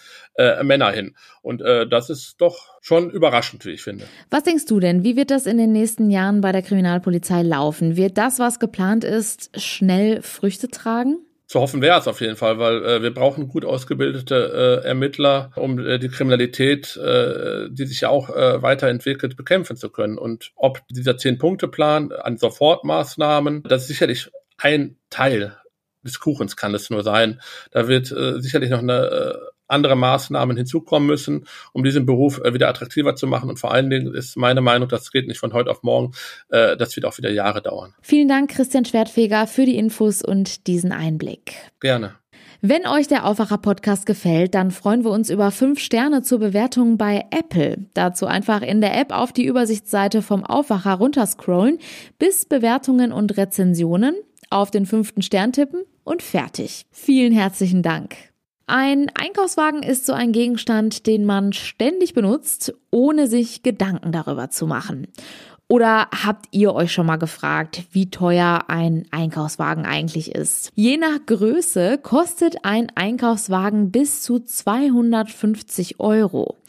Männer 0.62 0.90
hin. 0.90 1.14
Und 1.43 1.61
das 1.61 2.11
ist 2.11 2.40
doch 2.40 2.79
schon 2.81 3.11
überraschend, 3.11 3.64
wie 3.64 3.71
ich 3.71 3.83
finde. 3.83 4.05
Was 4.31 4.43
denkst 4.45 4.67
du 4.67 4.81
denn? 4.81 5.05
Wie 5.05 5.17
wird 5.17 5.31
das 5.31 5.47
in 5.47 5.59
den 5.59 5.73
nächsten 5.73 6.11
Jahren 6.11 6.40
bei 6.40 6.52
der 6.52 6.62
Kriminalpolizei 6.62 7.43
laufen? 7.43 7.97
Wird 7.97 8.19
das, 8.19 8.38
was 8.38 8.59
geplant 8.59 9.05
ist, 9.05 9.50
schnell 9.61 10.23
Früchte 10.23 10.69
tragen? 10.69 11.19
Zu 11.50 11.59
hoffen 11.59 11.83
wäre 11.83 11.99
es 11.99 12.07
auf 12.07 12.21
jeden 12.21 12.37
Fall, 12.37 12.61
weil 12.61 12.85
äh, 12.85 13.02
wir 13.02 13.12
brauchen 13.12 13.49
gut 13.49 13.64
ausgebildete 13.64 14.83
äh, 14.85 14.87
Ermittler, 14.87 15.50
um 15.57 15.80
äh, 15.80 15.99
die 15.99 16.09
Kriminalität, 16.09 16.97
äh, 16.97 17.69
die 17.69 17.87
sich 17.87 18.02
ja 18.02 18.09
auch 18.09 18.30
äh, 18.30 18.62
weiterentwickelt, 18.62 19.37
bekämpfen 19.37 19.76
zu 19.76 19.90
können. 19.90 20.16
Und 20.16 20.52
ob 20.54 20.87
dieser 20.90 21.16
Zehn-Punkte-Plan 21.16 22.12
an 22.12 22.38
Sofortmaßnahmen, 22.38 23.64
das 23.64 23.83
ist 23.83 23.88
sicherlich 23.88 24.30
ein 24.59 24.97
Teil 25.11 25.57
des 26.04 26.21
Kuchens 26.21 26.57
kann 26.57 26.73
es 26.73 26.88
nur 26.88 27.02
sein. 27.02 27.40
Da 27.73 27.88
wird 27.88 28.12
äh, 28.12 28.40
sicherlich 28.40 28.71
noch 28.71 28.78
eine 28.78 29.07
äh, 29.07 29.38
andere 29.71 29.97
Maßnahmen 29.97 30.57
hinzukommen 30.57 31.07
müssen, 31.07 31.47
um 31.73 31.85
diesen 31.85 32.07
Beruf 32.07 32.41
äh, 32.45 32.55
wieder 32.55 32.69
attraktiver 32.69 33.17
zu 33.17 33.27
machen. 33.27 33.49
Und 33.49 33.59
vor 33.59 33.73
allen 33.73 33.91
Dingen 33.91 34.15
ist 34.15 34.37
meine 34.37 34.61
Meinung, 34.61 34.89
das 34.89 35.11
geht 35.11 35.27
nicht 35.27 35.39
von 35.39 35.53
heute 35.53 35.71
auf 35.71 35.83
morgen, 35.83 36.12
äh, 36.49 36.77
das 36.77 36.95
wird 36.97 37.07
auch 37.07 37.17
wieder 37.19 37.31
Jahre 37.31 37.62
dauern. 37.62 37.95
Vielen 38.03 38.29
Dank, 38.29 38.50
Christian 38.50 38.85
Schwertfeger, 38.85 39.47
für 39.47 39.65
die 39.65 39.77
Infos 39.77 40.23
und 40.23 40.67
diesen 40.67 40.93
Einblick. 40.93 41.55
Gerne. 41.81 42.15
Wenn 42.62 42.87
euch 42.87 43.09
der 43.09 43.25
Aufwacher-Podcast 43.25 44.05
gefällt, 44.05 44.55
dann 44.55 44.71
freuen 44.71 45.03
wir 45.03 45.11
uns 45.11 45.31
über 45.31 45.50
fünf 45.50 45.81
Sterne 45.81 46.21
zur 46.21 46.41
Bewertung 46.41 46.99
bei 46.99 47.25
Apple. 47.31 47.87
Dazu 47.95 48.27
einfach 48.27 48.61
in 48.61 48.83
der 48.83 49.00
App 49.00 49.15
auf 49.15 49.33
die 49.33 49.47
Übersichtsseite 49.47 50.21
vom 50.21 50.45
Aufwacher 50.45 50.93
runterscrollen, 50.93 51.79
bis 52.19 52.45
Bewertungen 52.45 53.12
und 53.12 53.39
Rezensionen, 53.39 54.15
auf 54.50 54.71
den 54.71 54.85
fünften 54.85 55.23
Stern 55.23 55.53
tippen 55.53 55.85
und 56.05 56.23
fertig. 56.23 56.83
Vielen 56.91 57.33
herzlichen 57.33 57.83
Dank. 57.83 58.30
Ein 58.73 59.11
Einkaufswagen 59.21 59.83
ist 59.83 60.07
so 60.07 60.12
ein 60.12 60.31
Gegenstand, 60.31 61.09
den 61.09 61.25
man 61.25 61.53
ständig 61.53 62.15
benutzt, 62.15 62.73
ohne 62.93 63.27
sich 63.27 63.65
Gedanken 63.65 64.12
darüber 64.12 64.50
zu 64.50 64.69
machen. 64.69 65.09
Oder 65.67 66.07
habt 66.25 66.47
ihr 66.53 66.73
euch 66.73 66.93
schon 66.93 67.07
mal 67.07 67.17
gefragt, 67.17 67.83
wie 67.91 68.11
teuer 68.11 68.67
ein 68.69 69.07
Einkaufswagen 69.11 69.87
eigentlich 69.87 70.37
ist? 70.37 70.71
Je 70.77 70.99
nach 70.99 71.19
Größe 71.27 71.99
kostet 71.99 72.65
ein 72.65 72.93
Einkaufswagen 72.95 73.91
bis 73.91 74.23
zu 74.23 74.39
250 74.39 75.99
Euro. 75.99 76.60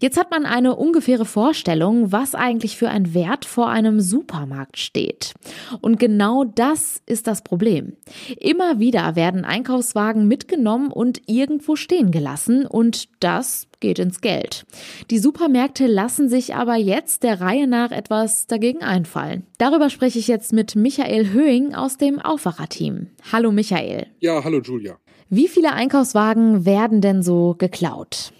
Jetzt 0.00 0.18
hat 0.18 0.30
man 0.30 0.44
eine 0.44 0.76
ungefähre 0.76 1.24
Vorstellung, 1.24 2.12
was 2.12 2.34
eigentlich 2.34 2.76
für 2.76 2.88
ein 2.88 3.14
Wert 3.14 3.44
vor 3.44 3.68
einem 3.68 4.00
Supermarkt 4.00 4.78
steht. 4.78 5.34
Und 5.80 5.98
genau 5.98 6.44
das 6.44 7.02
ist 7.06 7.26
das 7.26 7.42
Problem. 7.42 7.96
Immer 8.38 8.78
wieder 8.78 9.16
werden 9.16 9.44
Einkaufswagen 9.44 10.28
mitgenommen 10.28 10.90
und 10.90 11.22
irgendwo 11.26 11.76
stehen 11.76 12.10
gelassen 12.10 12.66
und 12.66 13.08
das 13.20 13.68
geht 13.80 13.98
ins 13.98 14.20
Geld. 14.20 14.66
Die 15.10 15.18
Supermärkte 15.18 15.86
lassen 15.86 16.28
sich 16.28 16.54
aber 16.54 16.76
jetzt 16.76 17.22
der 17.22 17.40
Reihe 17.40 17.66
nach 17.66 17.90
etwas 17.90 18.46
dagegen 18.46 18.82
einfallen. 18.82 19.46
Darüber 19.58 19.90
spreche 19.90 20.18
ich 20.18 20.28
jetzt 20.28 20.52
mit 20.52 20.76
Michael 20.76 21.32
Höhing 21.32 21.74
aus 21.74 21.96
dem 21.96 22.18
Aufwacherteam. 22.20 23.08
Hallo 23.32 23.52
Michael. 23.52 24.06
Ja, 24.20 24.42
hallo 24.42 24.60
Julia. 24.60 24.98
Wie 25.30 25.48
viele 25.48 25.72
Einkaufswagen 25.72 26.64
werden 26.64 27.00
denn 27.00 27.22
so 27.22 27.54
geklaut? 27.58 28.32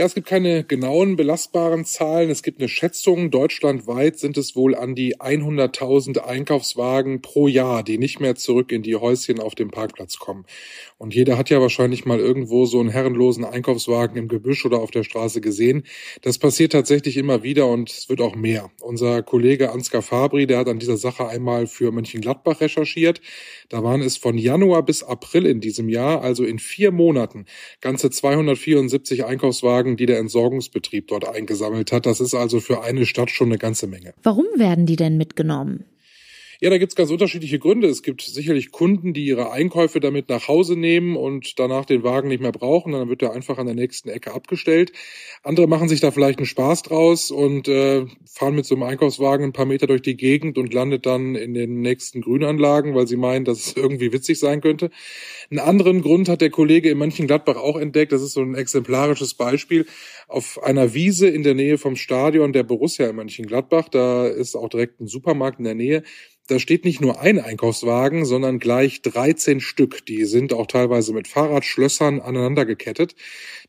Ja, 0.00 0.06
es 0.06 0.14
gibt 0.14 0.28
keine 0.28 0.64
genauen 0.64 1.16
belastbaren 1.16 1.84
Zahlen. 1.84 2.30
Es 2.30 2.42
gibt 2.42 2.58
eine 2.58 2.70
Schätzung. 2.70 3.30
Deutschlandweit 3.30 4.18
sind 4.18 4.38
es 4.38 4.56
wohl 4.56 4.74
an 4.74 4.94
die 4.94 5.18
100.000 5.18 6.20
Einkaufswagen 6.20 7.20
pro 7.20 7.48
Jahr, 7.48 7.82
die 7.82 7.98
nicht 7.98 8.18
mehr 8.18 8.34
zurück 8.34 8.72
in 8.72 8.80
die 8.80 8.96
Häuschen 8.96 9.40
auf 9.40 9.54
dem 9.54 9.70
Parkplatz 9.70 10.16
kommen. 10.16 10.46
Und 11.00 11.14
jeder 11.14 11.38
hat 11.38 11.48
ja 11.48 11.62
wahrscheinlich 11.62 12.04
mal 12.04 12.20
irgendwo 12.20 12.66
so 12.66 12.78
einen 12.78 12.90
herrenlosen 12.90 13.42
Einkaufswagen 13.42 14.18
im 14.18 14.28
Gebüsch 14.28 14.66
oder 14.66 14.80
auf 14.80 14.90
der 14.90 15.02
Straße 15.02 15.40
gesehen. 15.40 15.84
Das 16.20 16.36
passiert 16.36 16.72
tatsächlich 16.72 17.16
immer 17.16 17.42
wieder 17.42 17.68
und 17.68 17.90
es 17.90 18.10
wird 18.10 18.20
auch 18.20 18.36
mehr. 18.36 18.70
Unser 18.82 19.22
Kollege 19.22 19.72
Ansgar 19.72 20.02
Fabri, 20.02 20.46
der 20.46 20.58
hat 20.58 20.68
an 20.68 20.78
dieser 20.78 20.98
Sache 20.98 21.26
einmal 21.26 21.66
für 21.66 21.90
Mönchengladbach 21.90 22.60
recherchiert. 22.60 23.22
Da 23.70 23.82
waren 23.82 24.02
es 24.02 24.18
von 24.18 24.36
Januar 24.36 24.84
bis 24.84 25.02
April 25.02 25.46
in 25.46 25.62
diesem 25.62 25.88
Jahr, 25.88 26.20
also 26.20 26.44
in 26.44 26.58
vier 26.58 26.92
Monaten, 26.92 27.46
ganze 27.80 28.10
274 28.10 29.24
Einkaufswagen, 29.24 29.96
die 29.96 30.04
der 30.04 30.18
Entsorgungsbetrieb 30.18 31.08
dort 31.08 31.26
eingesammelt 31.26 31.92
hat. 31.92 32.04
Das 32.04 32.20
ist 32.20 32.34
also 32.34 32.60
für 32.60 32.82
eine 32.82 33.06
Stadt 33.06 33.30
schon 33.30 33.48
eine 33.48 33.56
ganze 33.56 33.86
Menge. 33.86 34.12
Warum 34.22 34.44
werden 34.58 34.84
die 34.84 34.96
denn 34.96 35.16
mitgenommen? 35.16 35.86
Ja, 36.62 36.68
da 36.68 36.76
gibt's 36.76 36.94
ganz 36.94 37.10
unterschiedliche 37.10 37.58
Gründe. 37.58 37.88
Es 37.88 38.02
gibt 38.02 38.20
sicherlich 38.20 38.70
Kunden, 38.70 39.14
die 39.14 39.24
ihre 39.24 39.50
Einkäufe 39.50 39.98
damit 39.98 40.28
nach 40.28 40.46
Hause 40.46 40.76
nehmen 40.76 41.16
und 41.16 41.58
danach 41.58 41.86
den 41.86 42.02
Wagen 42.02 42.28
nicht 42.28 42.42
mehr 42.42 42.52
brauchen. 42.52 42.92
Dann 42.92 43.08
wird 43.08 43.22
er 43.22 43.32
einfach 43.32 43.56
an 43.56 43.64
der 43.64 43.74
nächsten 43.74 44.10
Ecke 44.10 44.34
abgestellt. 44.34 44.92
Andere 45.42 45.66
machen 45.66 45.88
sich 45.88 46.00
da 46.00 46.10
vielleicht 46.10 46.38
einen 46.38 46.44
Spaß 46.44 46.82
draus 46.82 47.30
und 47.30 47.66
äh, 47.66 48.04
fahren 48.26 48.56
mit 48.56 48.66
so 48.66 48.74
einem 48.74 48.82
Einkaufswagen 48.82 49.46
ein 49.46 49.52
paar 49.54 49.64
Meter 49.64 49.86
durch 49.86 50.02
die 50.02 50.18
Gegend 50.18 50.58
und 50.58 50.74
landet 50.74 51.06
dann 51.06 51.34
in 51.34 51.54
den 51.54 51.80
nächsten 51.80 52.20
Grünanlagen, 52.20 52.94
weil 52.94 53.06
sie 53.06 53.16
meinen, 53.16 53.46
dass 53.46 53.68
es 53.68 53.72
irgendwie 53.74 54.12
witzig 54.12 54.38
sein 54.38 54.60
könnte. 54.60 54.90
Einen 55.50 55.60
anderen 55.60 56.02
Grund 56.02 56.28
hat 56.28 56.42
der 56.42 56.50
Kollege 56.50 56.90
in 56.90 56.98
Mönchengladbach 56.98 57.56
auch 57.56 57.78
entdeckt. 57.78 58.12
Das 58.12 58.20
ist 58.20 58.34
so 58.34 58.42
ein 58.42 58.54
exemplarisches 58.54 59.32
Beispiel. 59.32 59.86
Auf 60.28 60.62
einer 60.62 60.92
Wiese 60.92 61.26
in 61.26 61.42
der 61.42 61.54
Nähe 61.54 61.78
vom 61.78 61.96
Stadion 61.96 62.52
der 62.52 62.64
Borussia 62.64 63.08
in 63.08 63.16
Mönchengladbach, 63.16 63.88
da 63.88 64.26
ist 64.26 64.56
auch 64.56 64.68
direkt 64.68 65.00
ein 65.00 65.06
Supermarkt 65.06 65.58
in 65.58 65.64
der 65.64 65.74
Nähe 65.74 66.02
Da 66.46 66.58
steht 66.58 66.84
nicht 66.84 67.00
nur 67.00 67.20
ein 67.20 67.38
Einkaufswagen, 67.38 68.24
sondern 68.24 68.58
gleich 68.58 69.02
13 69.02 69.60
Stück. 69.60 70.04
Die 70.06 70.24
sind 70.24 70.52
auch 70.52 70.66
teilweise 70.66 71.12
mit 71.12 71.28
Fahrradschlössern 71.28 72.20
aneinander 72.20 72.66
gekettet. 72.66 73.14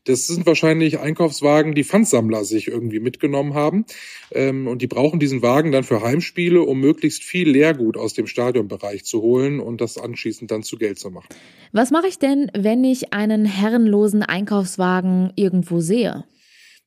Das 0.04 0.26
sind 0.26 0.46
wahrscheinlich 0.46 0.98
Einkaufswagen, 0.98 1.76
die 1.76 1.84
Pfandsammler 1.84 2.44
sich 2.44 2.66
irgendwie 2.66 2.98
mitgenommen 2.98 3.54
haben. 3.54 3.84
Ähm, 4.32 4.66
und 4.66 4.82
die 4.82 4.88
brauchen 4.88 5.20
diesen 5.20 5.42
Wagen 5.42 5.70
dann 5.70 5.84
für 5.84 6.02
Heimspiele, 6.02 6.60
um 6.62 6.80
möglichst 6.80 7.22
viel 7.22 7.48
Leergut 7.48 7.96
aus 7.96 8.14
dem 8.14 8.26
Stadionbereich 8.26 9.04
zu 9.04 9.22
holen 9.22 9.60
und 9.60 9.80
das 9.80 9.96
anschließend 9.96 10.50
dann 10.50 10.64
zu 10.64 10.76
Geld 10.76 10.98
zu 10.98 11.10
machen. 11.10 11.28
Was 11.70 11.92
mache 11.92 12.08
ich 12.08 12.18
denn, 12.18 12.50
wenn 12.52 12.82
ich 12.82 13.12
einen 13.12 13.44
herrenlosen 13.44 14.24
Einkaufswagen 14.24 15.32
irgendwo 15.36 15.78
sehe? 15.78 16.24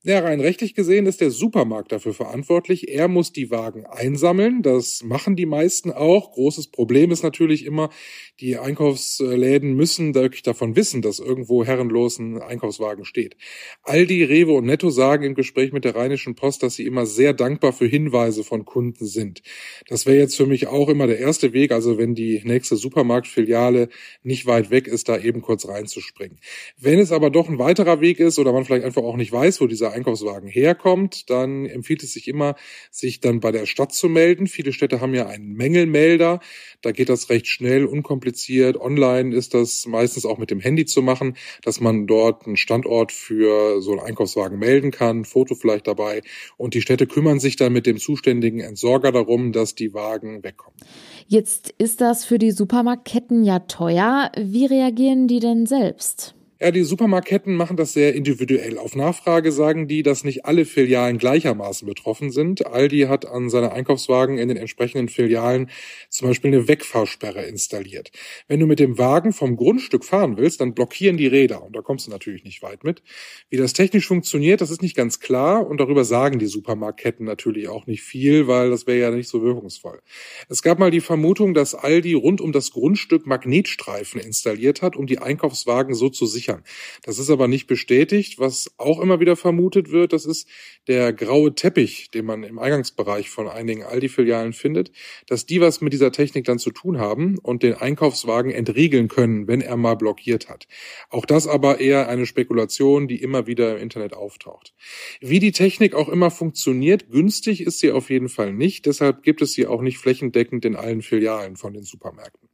Ja, 0.08 0.20
rein 0.20 0.38
rechtlich 0.40 0.76
gesehen 0.76 1.06
ist 1.06 1.20
der 1.20 1.32
Supermarkt 1.32 1.90
dafür 1.90 2.14
verantwortlich. 2.14 2.94
Er 2.94 3.08
muss 3.08 3.32
die 3.32 3.50
Wagen 3.50 3.86
einsammeln. 3.86 4.62
Das 4.62 5.02
machen 5.02 5.34
die 5.34 5.46
meisten 5.46 5.90
auch. 5.90 6.30
Großes 6.30 6.68
Problem 6.68 7.10
ist 7.10 7.24
natürlich 7.24 7.64
immer, 7.64 7.90
die 8.38 8.56
Einkaufsläden 8.56 9.74
müssen 9.74 10.14
wirklich 10.14 10.44
davon 10.44 10.76
wissen, 10.76 11.02
dass 11.02 11.18
irgendwo 11.18 11.64
herrenlos 11.64 12.20
ein 12.20 12.40
Einkaufswagen 12.40 13.04
steht. 13.04 13.36
Aldi, 13.82 14.22
Rewe 14.22 14.52
und 14.52 14.66
Netto 14.66 14.90
sagen 14.90 15.24
im 15.24 15.34
Gespräch 15.34 15.72
mit 15.72 15.84
der 15.84 15.96
Rheinischen 15.96 16.36
Post, 16.36 16.62
dass 16.62 16.76
sie 16.76 16.86
immer 16.86 17.04
sehr 17.04 17.32
dankbar 17.32 17.72
für 17.72 17.86
Hinweise 17.86 18.44
von 18.44 18.64
Kunden 18.64 19.06
sind. 19.06 19.42
Das 19.88 20.06
wäre 20.06 20.18
jetzt 20.18 20.36
für 20.36 20.46
mich 20.46 20.68
auch 20.68 20.88
immer 20.88 21.08
der 21.08 21.18
erste 21.18 21.52
Weg, 21.52 21.72
also 21.72 21.98
wenn 21.98 22.14
die 22.14 22.42
nächste 22.44 22.76
Supermarktfiliale 22.76 23.88
nicht 24.22 24.46
weit 24.46 24.70
weg 24.70 24.86
ist, 24.86 25.08
da 25.08 25.18
eben 25.18 25.42
kurz 25.42 25.66
reinzuspringen. 25.66 26.38
Wenn 26.78 27.00
es 27.00 27.10
aber 27.10 27.30
doch 27.30 27.48
ein 27.48 27.58
weiterer 27.58 28.00
Weg 28.00 28.20
ist 28.20 28.38
oder 28.38 28.52
man 28.52 28.64
vielleicht 28.64 28.84
einfach 28.84 29.02
auch 29.02 29.16
nicht 29.16 29.32
weiß, 29.32 29.60
wo 29.60 29.66
dieser 29.66 29.95
Einkaufswagen 29.96 30.48
herkommt, 30.48 31.30
dann 31.30 31.66
empfiehlt 31.66 32.02
es 32.02 32.12
sich 32.12 32.28
immer, 32.28 32.54
sich 32.90 33.20
dann 33.20 33.40
bei 33.40 33.50
der 33.50 33.66
Stadt 33.66 33.92
zu 33.92 34.08
melden. 34.08 34.46
Viele 34.46 34.72
Städte 34.72 35.00
haben 35.00 35.14
ja 35.14 35.26
einen 35.26 35.54
Mängelmelder. 35.54 36.40
Da 36.82 36.92
geht 36.92 37.08
das 37.08 37.30
recht 37.30 37.46
schnell, 37.46 37.86
unkompliziert. 37.86 38.80
Online 38.80 39.34
ist 39.34 39.54
das 39.54 39.86
meistens 39.86 40.26
auch 40.26 40.38
mit 40.38 40.50
dem 40.50 40.60
Handy 40.60 40.84
zu 40.84 41.02
machen, 41.02 41.36
dass 41.62 41.80
man 41.80 42.06
dort 42.06 42.46
einen 42.46 42.56
Standort 42.56 43.10
für 43.10 43.80
so 43.80 43.92
einen 43.92 44.00
Einkaufswagen 44.00 44.58
melden 44.58 44.90
kann, 44.90 45.24
Foto 45.24 45.54
vielleicht 45.54 45.86
dabei. 45.86 46.22
Und 46.56 46.74
die 46.74 46.82
Städte 46.82 47.06
kümmern 47.06 47.40
sich 47.40 47.56
dann 47.56 47.72
mit 47.72 47.86
dem 47.86 47.98
zuständigen 47.98 48.60
Entsorger 48.60 49.12
darum, 49.12 49.52
dass 49.52 49.74
die 49.74 49.94
Wagen 49.94 50.44
wegkommen. 50.44 50.78
Jetzt 51.26 51.74
ist 51.78 52.00
das 52.00 52.24
für 52.24 52.38
die 52.38 52.52
Supermarktketten 52.52 53.44
ja 53.44 53.60
teuer. 53.60 54.30
Wie 54.38 54.66
reagieren 54.66 55.26
die 55.26 55.40
denn 55.40 55.66
selbst? 55.66 56.34
Ja, 56.58 56.70
die 56.70 56.84
Supermarktketten 56.84 57.54
machen 57.54 57.76
das 57.76 57.92
sehr 57.92 58.14
individuell. 58.14 58.78
Auf 58.78 58.96
Nachfrage 58.96 59.52
sagen 59.52 59.88
die, 59.88 60.02
dass 60.02 60.24
nicht 60.24 60.46
alle 60.46 60.64
Filialen 60.64 61.18
gleichermaßen 61.18 61.86
betroffen 61.86 62.30
sind. 62.30 62.64
Aldi 62.64 63.00
hat 63.10 63.26
an 63.26 63.50
seine 63.50 63.72
Einkaufswagen 63.72 64.38
in 64.38 64.48
den 64.48 64.56
entsprechenden 64.56 65.10
Filialen 65.10 65.68
zum 66.08 66.28
Beispiel 66.28 66.54
eine 66.54 66.66
Wegfahrsperre 66.66 67.44
installiert. 67.44 68.10
Wenn 68.48 68.58
du 68.58 68.66
mit 68.66 68.78
dem 68.78 68.96
Wagen 68.96 69.34
vom 69.34 69.56
Grundstück 69.56 70.02
fahren 70.02 70.38
willst, 70.38 70.62
dann 70.62 70.72
blockieren 70.72 71.18
die 71.18 71.26
Räder 71.26 71.62
und 71.62 71.76
da 71.76 71.82
kommst 71.82 72.06
du 72.06 72.10
natürlich 72.10 72.42
nicht 72.44 72.62
weit 72.62 72.84
mit. 72.84 73.02
Wie 73.50 73.58
das 73.58 73.74
technisch 73.74 74.06
funktioniert, 74.06 74.62
das 74.62 74.70
ist 74.70 74.80
nicht 74.80 74.96
ganz 74.96 75.20
klar 75.20 75.66
und 75.66 75.78
darüber 75.78 76.06
sagen 76.06 76.38
die 76.38 76.46
Supermarktketten 76.46 77.26
natürlich 77.26 77.68
auch 77.68 77.86
nicht 77.86 78.02
viel, 78.02 78.48
weil 78.48 78.70
das 78.70 78.86
wäre 78.86 78.98
ja 78.98 79.10
nicht 79.10 79.28
so 79.28 79.42
wirkungsvoll. 79.42 80.00
Es 80.48 80.62
gab 80.62 80.78
mal 80.78 80.90
die 80.90 81.02
Vermutung, 81.02 81.52
dass 81.52 81.74
Aldi 81.74 82.14
rund 82.14 82.40
um 82.40 82.52
das 82.52 82.70
Grundstück 82.70 83.26
Magnetstreifen 83.26 84.22
installiert 84.22 84.80
hat, 84.80 84.96
um 84.96 85.06
die 85.06 85.18
Einkaufswagen 85.18 85.94
so 85.94 86.08
zu 86.08 86.24
sichern 86.24 86.45
sichern. 86.46 86.62
Das 87.02 87.18
ist 87.18 87.30
aber 87.30 87.48
nicht 87.48 87.66
bestätigt. 87.66 88.38
Was 88.38 88.70
auch 88.78 89.00
immer 89.00 89.20
wieder 89.20 89.36
vermutet 89.36 89.90
wird, 89.90 90.12
das 90.12 90.24
ist 90.24 90.48
der 90.86 91.12
graue 91.12 91.54
Teppich, 91.54 92.10
den 92.10 92.26
man 92.26 92.44
im 92.44 92.58
Eingangsbereich 92.58 93.30
von 93.30 93.48
einigen 93.48 93.82
Aldi-Filialen 93.82 94.52
findet, 94.52 94.92
dass 95.26 95.46
die 95.46 95.60
was 95.60 95.80
mit 95.80 95.92
dieser 95.92 96.12
Technik 96.12 96.44
dann 96.44 96.58
zu 96.58 96.70
tun 96.70 96.98
haben 96.98 97.38
und 97.38 97.62
den 97.62 97.74
Einkaufswagen 97.74 98.52
entriegeln 98.52 99.08
können, 99.08 99.48
wenn 99.48 99.60
er 99.60 99.76
mal 99.76 99.94
blockiert 99.94 100.48
hat. 100.48 100.66
Auch 101.10 101.26
das 101.26 101.46
aber 101.46 101.80
eher 101.80 102.08
eine 102.08 102.26
Spekulation, 102.26 103.08
die 103.08 103.20
immer 103.20 103.46
wieder 103.46 103.76
im 103.76 103.82
Internet 103.82 104.14
auftaucht. 104.14 104.74
Wie 105.20 105.40
die 105.40 105.52
Technik 105.52 105.94
auch 105.94 106.08
immer 106.08 106.30
funktioniert, 106.30 107.10
günstig 107.10 107.62
ist 107.62 107.80
sie 107.80 107.90
auf 107.90 108.10
jeden 108.10 108.28
Fall 108.28 108.52
nicht. 108.52 108.86
Deshalb 108.86 109.22
gibt 109.22 109.42
es 109.42 109.52
sie 109.52 109.66
auch 109.66 109.82
nicht 109.82 109.98
flächendeckend 109.98 110.64
in 110.64 110.76
allen 110.76 111.02
Filialen 111.02 111.56
von 111.56 111.72
den 111.72 111.82
Supermärkten. 111.82 112.48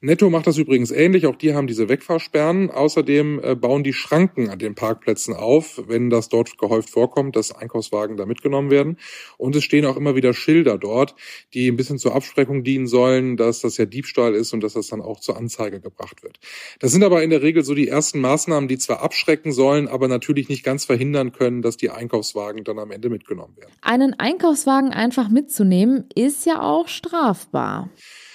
Netto 0.00 0.30
macht 0.30 0.46
das 0.48 0.58
übrigens 0.58 0.90
ähnlich. 0.90 1.26
Auch 1.26 1.36
die 1.36 1.54
haben 1.54 1.66
diese 1.66 1.88
Wegfahrsperren. 1.88 2.70
Außerdem 2.70 3.31
äh, 3.40 3.54
bauen 3.54 3.84
die 3.84 3.92
Schranken 3.92 4.50
an 4.50 4.58
den 4.58 4.74
Parkplätzen 4.74 5.34
auf, 5.34 5.82
wenn 5.86 6.10
das 6.10 6.28
dort 6.28 6.58
gehäuft 6.58 6.90
vorkommt, 6.90 7.36
dass 7.36 7.54
Einkaufswagen 7.54 8.16
da 8.16 8.26
mitgenommen 8.26 8.70
werden. 8.70 8.98
Und 9.38 9.54
es 9.56 9.64
stehen 9.64 9.86
auch 9.86 9.96
immer 9.96 10.16
wieder 10.16 10.34
Schilder 10.34 10.78
dort, 10.78 11.14
die 11.54 11.70
ein 11.70 11.76
bisschen 11.76 11.98
zur 11.98 12.14
Abspreckung 12.14 12.64
dienen 12.64 12.86
sollen, 12.86 13.36
dass 13.36 13.60
das 13.60 13.76
ja 13.76 13.84
Diebstahl 13.84 14.34
ist 14.34 14.52
und 14.52 14.62
dass 14.62 14.74
das 14.74 14.88
dann 14.88 15.00
auch 15.00 15.20
zur 15.20 15.36
Anzeige 15.36 15.80
gebracht 15.80 16.22
wird. 16.22 16.38
Das 16.80 16.92
sind 16.92 17.04
aber 17.04 17.22
in 17.22 17.30
der 17.30 17.42
Regel 17.42 17.64
so 17.64 17.74
die 17.74 17.88
ersten 17.88 18.20
Maßnahmen, 18.20 18.68
die 18.68 18.78
zwar 18.78 19.02
abschrecken 19.02 19.52
sollen, 19.52 19.88
aber 19.88 20.08
natürlich 20.08 20.48
nicht 20.48 20.64
ganz 20.64 20.84
verhindern 20.84 21.32
können, 21.32 21.62
dass 21.62 21.76
die 21.76 21.90
Einkaufswagen 21.90 22.64
dann 22.64 22.78
am 22.78 22.90
Ende 22.90 23.10
mitgenommen 23.10 23.56
werden. 23.56 23.72
Einen 23.82 24.14
Einkaufswagen 24.18 24.90
einfach 24.90 25.28
mitzunehmen, 25.28 26.08
ist 26.14 26.46
ja 26.46 26.62
auch 26.62 26.88
strafbar. 26.88 27.90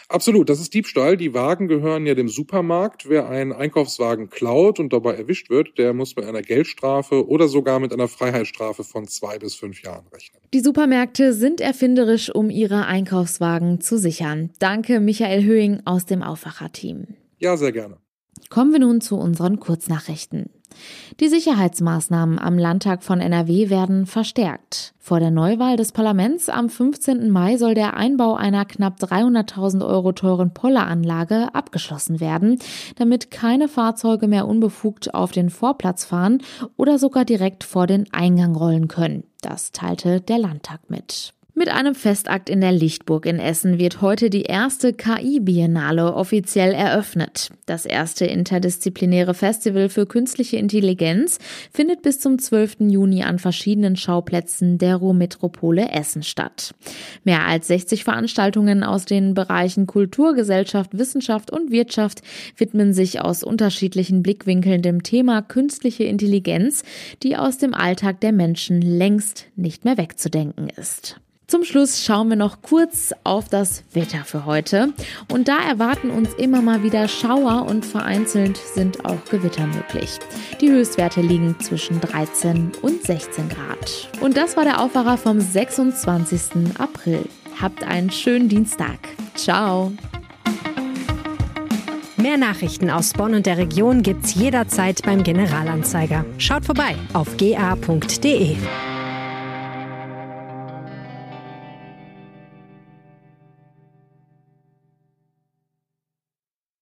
Absolut, 0.09 0.47
das 0.49 0.61
ist 0.61 0.73
Diebstahl. 0.73 1.17
Die 1.17 1.33
Wagen 1.33 1.67
gehören 1.67 2.05
ja 2.05 2.15
dem 2.15 2.29
Supermarkt. 2.29 3.09
Wer 3.09 3.27
einen 3.27 3.51
Einkaufswagen 3.51 4.29
klaut 4.29 4.79
und 4.79 4.93
dabei 4.93 5.15
erwischt 5.15 5.49
wird, 5.49 5.77
der 5.77 5.93
muss 5.93 6.15
mit 6.15 6.23
einer 6.23 6.41
Geldstrafe 6.41 7.27
oder 7.27 7.49
sogar 7.49 7.79
mit 7.79 7.91
einer 7.91 8.07
Freiheitsstrafe 8.07 8.85
von 8.85 9.07
zwei 9.07 9.37
bis 9.37 9.55
fünf 9.55 9.83
Jahren 9.83 10.07
rechnen. 10.13 10.41
Die 10.53 10.61
Supermärkte 10.61 11.33
sind 11.33 11.59
erfinderisch, 11.59 12.33
um 12.33 12.49
ihre 12.49 12.85
Einkaufswagen 12.85 13.81
zu 13.81 13.97
sichern. 13.97 14.51
Danke, 14.59 15.01
Michael 15.01 15.43
Höhing 15.43 15.81
aus 15.83 16.05
dem 16.05 16.23
Aufwacherteam. 16.23 17.07
Ja, 17.39 17.57
sehr 17.57 17.73
gerne. 17.73 17.97
Kommen 18.49 18.71
wir 18.71 18.79
nun 18.79 19.01
zu 19.01 19.17
unseren 19.17 19.59
Kurznachrichten. 19.59 20.49
Die 21.19 21.27
Sicherheitsmaßnahmen 21.27 22.39
am 22.39 22.57
Landtag 22.57 23.03
von 23.03 23.19
NRW 23.19 23.69
werden 23.69 24.05
verstärkt. 24.05 24.93
Vor 24.99 25.19
der 25.19 25.31
Neuwahl 25.31 25.77
des 25.77 25.93
Parlaments 25.93 26.49
am 26.49 26.69
15. 26.69 27.29
Mai 27.29 27.57
soll 27.57 27.75
der 27.75 27.95
Einbau 27.95 28.35
einer 28.35 28.65
knapp 28.65 28.99
300.000 28.99 29.87
Euro 29.87 30.11
teuren 30.11 30.53
Polleranlage 30.53 31.55
abgeschlossen 31.55 32.19
werden, 32.19 32.59
damit 32.97 33.31
keine 33.31 33.69
Fahrzeuge 33.69 34.27
mehr 34.27 34.47
unbefugt 34.47 35.13
auf 35.13 35.31
den 35.31 35.49
Vorplatz 35.49 36.03
fahren 36.03 36.43
oder 36.75 36.99
sogar 36.99 37.23
direkt 37.23 37.63
vor 37.63 37.87
den 37.87 38.11
Eingang 38.11 38.55
rollen 38.55 38.87
können. 38.89 39.23
Das 39.41 39.71
teilte 39.71 40.19
der 40.19 40.39
Landtag 40.39 40.89
mit. 40.89 41.36
Mit 41.57 41.69
einem 41.69 41.95
Festakt 41.95 42.51
in 42.51 42.61
der 42.61 42.71
Lichtburg 42.71 43.25
in 43.25 43.39
Essen 43.39 43.79
wird 43.79 43.99
heute 43.99 44.29
die 44.29 44.43
erste 44.43 44.93
KI-Biennale 44.93 46.13
offiziell 46.13 46.71
eröffnet. 46.71 47.49
Das 47.65 47.87
erste 47.87 48.25
interdisziplinäre 48.25 49.33
Festival 49.33 49.89
für 49.89 50.05
künstliche 50.05 50.57
Intelligenz 50.57 51.39
findet 51.73 52.03
bis 52.03 52.19
zum 52.19 52.37
12. 52.37 52.81
Juni 52.81 53.23
an 53.23 53.39
verschiedenen 53.39 53.95
Schauplätzen 53.95 54.77
der 54.77 54.97
Ruhrmetropole 54.97 55.89
Essen 55.89 56.21
statt. 56.21 56.75
Mehr 57.23 57.47
als 57.47 57.65
60 57.69 58.03
Veranstaltungen 58.03 58.83
aus 58.83 59.05
den 59.05 59.33
Bereichen 59.33 59.87
Kultur, 59.87 60.35
Gesellschaft, 60.35 60.95
Wissenschaft 60.95 61.49
und 61.49 61.71
Wirtschaft 61.71 62.21
widmen 62.55 62.93
sich 62.93 63.19
aus 63.21 63.41
unterschiedlichen 63.41 64.21
Blickwinkeln 64.21 64.83
dem 64.83 65.01
Thema 65.01 65.41
künstliche 65.41 66.03
Intelligenz, 66.03 66.83
die 67.23 67.35
aus 67.35 67.57
dem 67.57 67.73
Alltag 67.73 68.21
der 68.21 68.31
Menschen 68.31 68.79
längst 68.79 69.47
nicht 69.55 69.85
mehr 69.85 69.97
wegzudenken 69.97 70.69
ist. 70.69 71.19
Zum 71.49 71.63
Schluss 71.63 72.03
schauen 72.03 72.27
wir 72.27 72.35
noch 72.35 72.61
kurz 72.61 73.13
auf 73.23 73.47
das 73.47 73.85
Wetter 73.93 74.25
für 74.25 74.45
heute. 74.45 74.93
Und 75.31 75.47
da 75.47 75.59
erwarten 75.59 76.09
uns 76.09 76.33
immer 76.33 76.61
mal 76.61 76.83
wieder 76.83 77.07
Schauer 77.07 77.65
und 77.69 77.85
vereinzelt 77.85 78.57
sind 78.57 79.05
auch 79.05 79.23
Gewitter 79.31 79.65
möglich. 79.65 80.19
Die 80.59 80.69
Höchstwerte 80.69 81.21
liegen 81.21 81.57
zwischen 81.61 82.01
13 82.01 82.73
und 82.81 83.01
16 83.01 83.47
Grad. 83.47 84.09
Und 84.19 84.35
das 84.35 84.57
war 84.57 84.65
der 84.65 84.81
Aufwacher 84.81 85.17
vom 85.17 85.39
26. 85.39 86.77
April. 86.79 87.23
Habt 87.61 87.81
einen 87.81 88.11
schönen 88.11 88.49
Dienstag. 88.49 88.99
Ciao. 89.35 89.93
Mehr 92.17 92.35
Nachrichten 92.35 92.89
aus 92.89 93.13
Bonn 93.13 93.35
und 93.35 93.45
der 93.45 93.57
Region 93.57 94.03
gibt's 94.03 94.35
jederzeit 94.35 95.01
beim 95.03 95.23
Generalanzeiger. 95.23 96.25
Schaut 96.39 96.65
vorbei 96.65 96.97
auf 97.13 97.37
ga.de. 97.37 98.57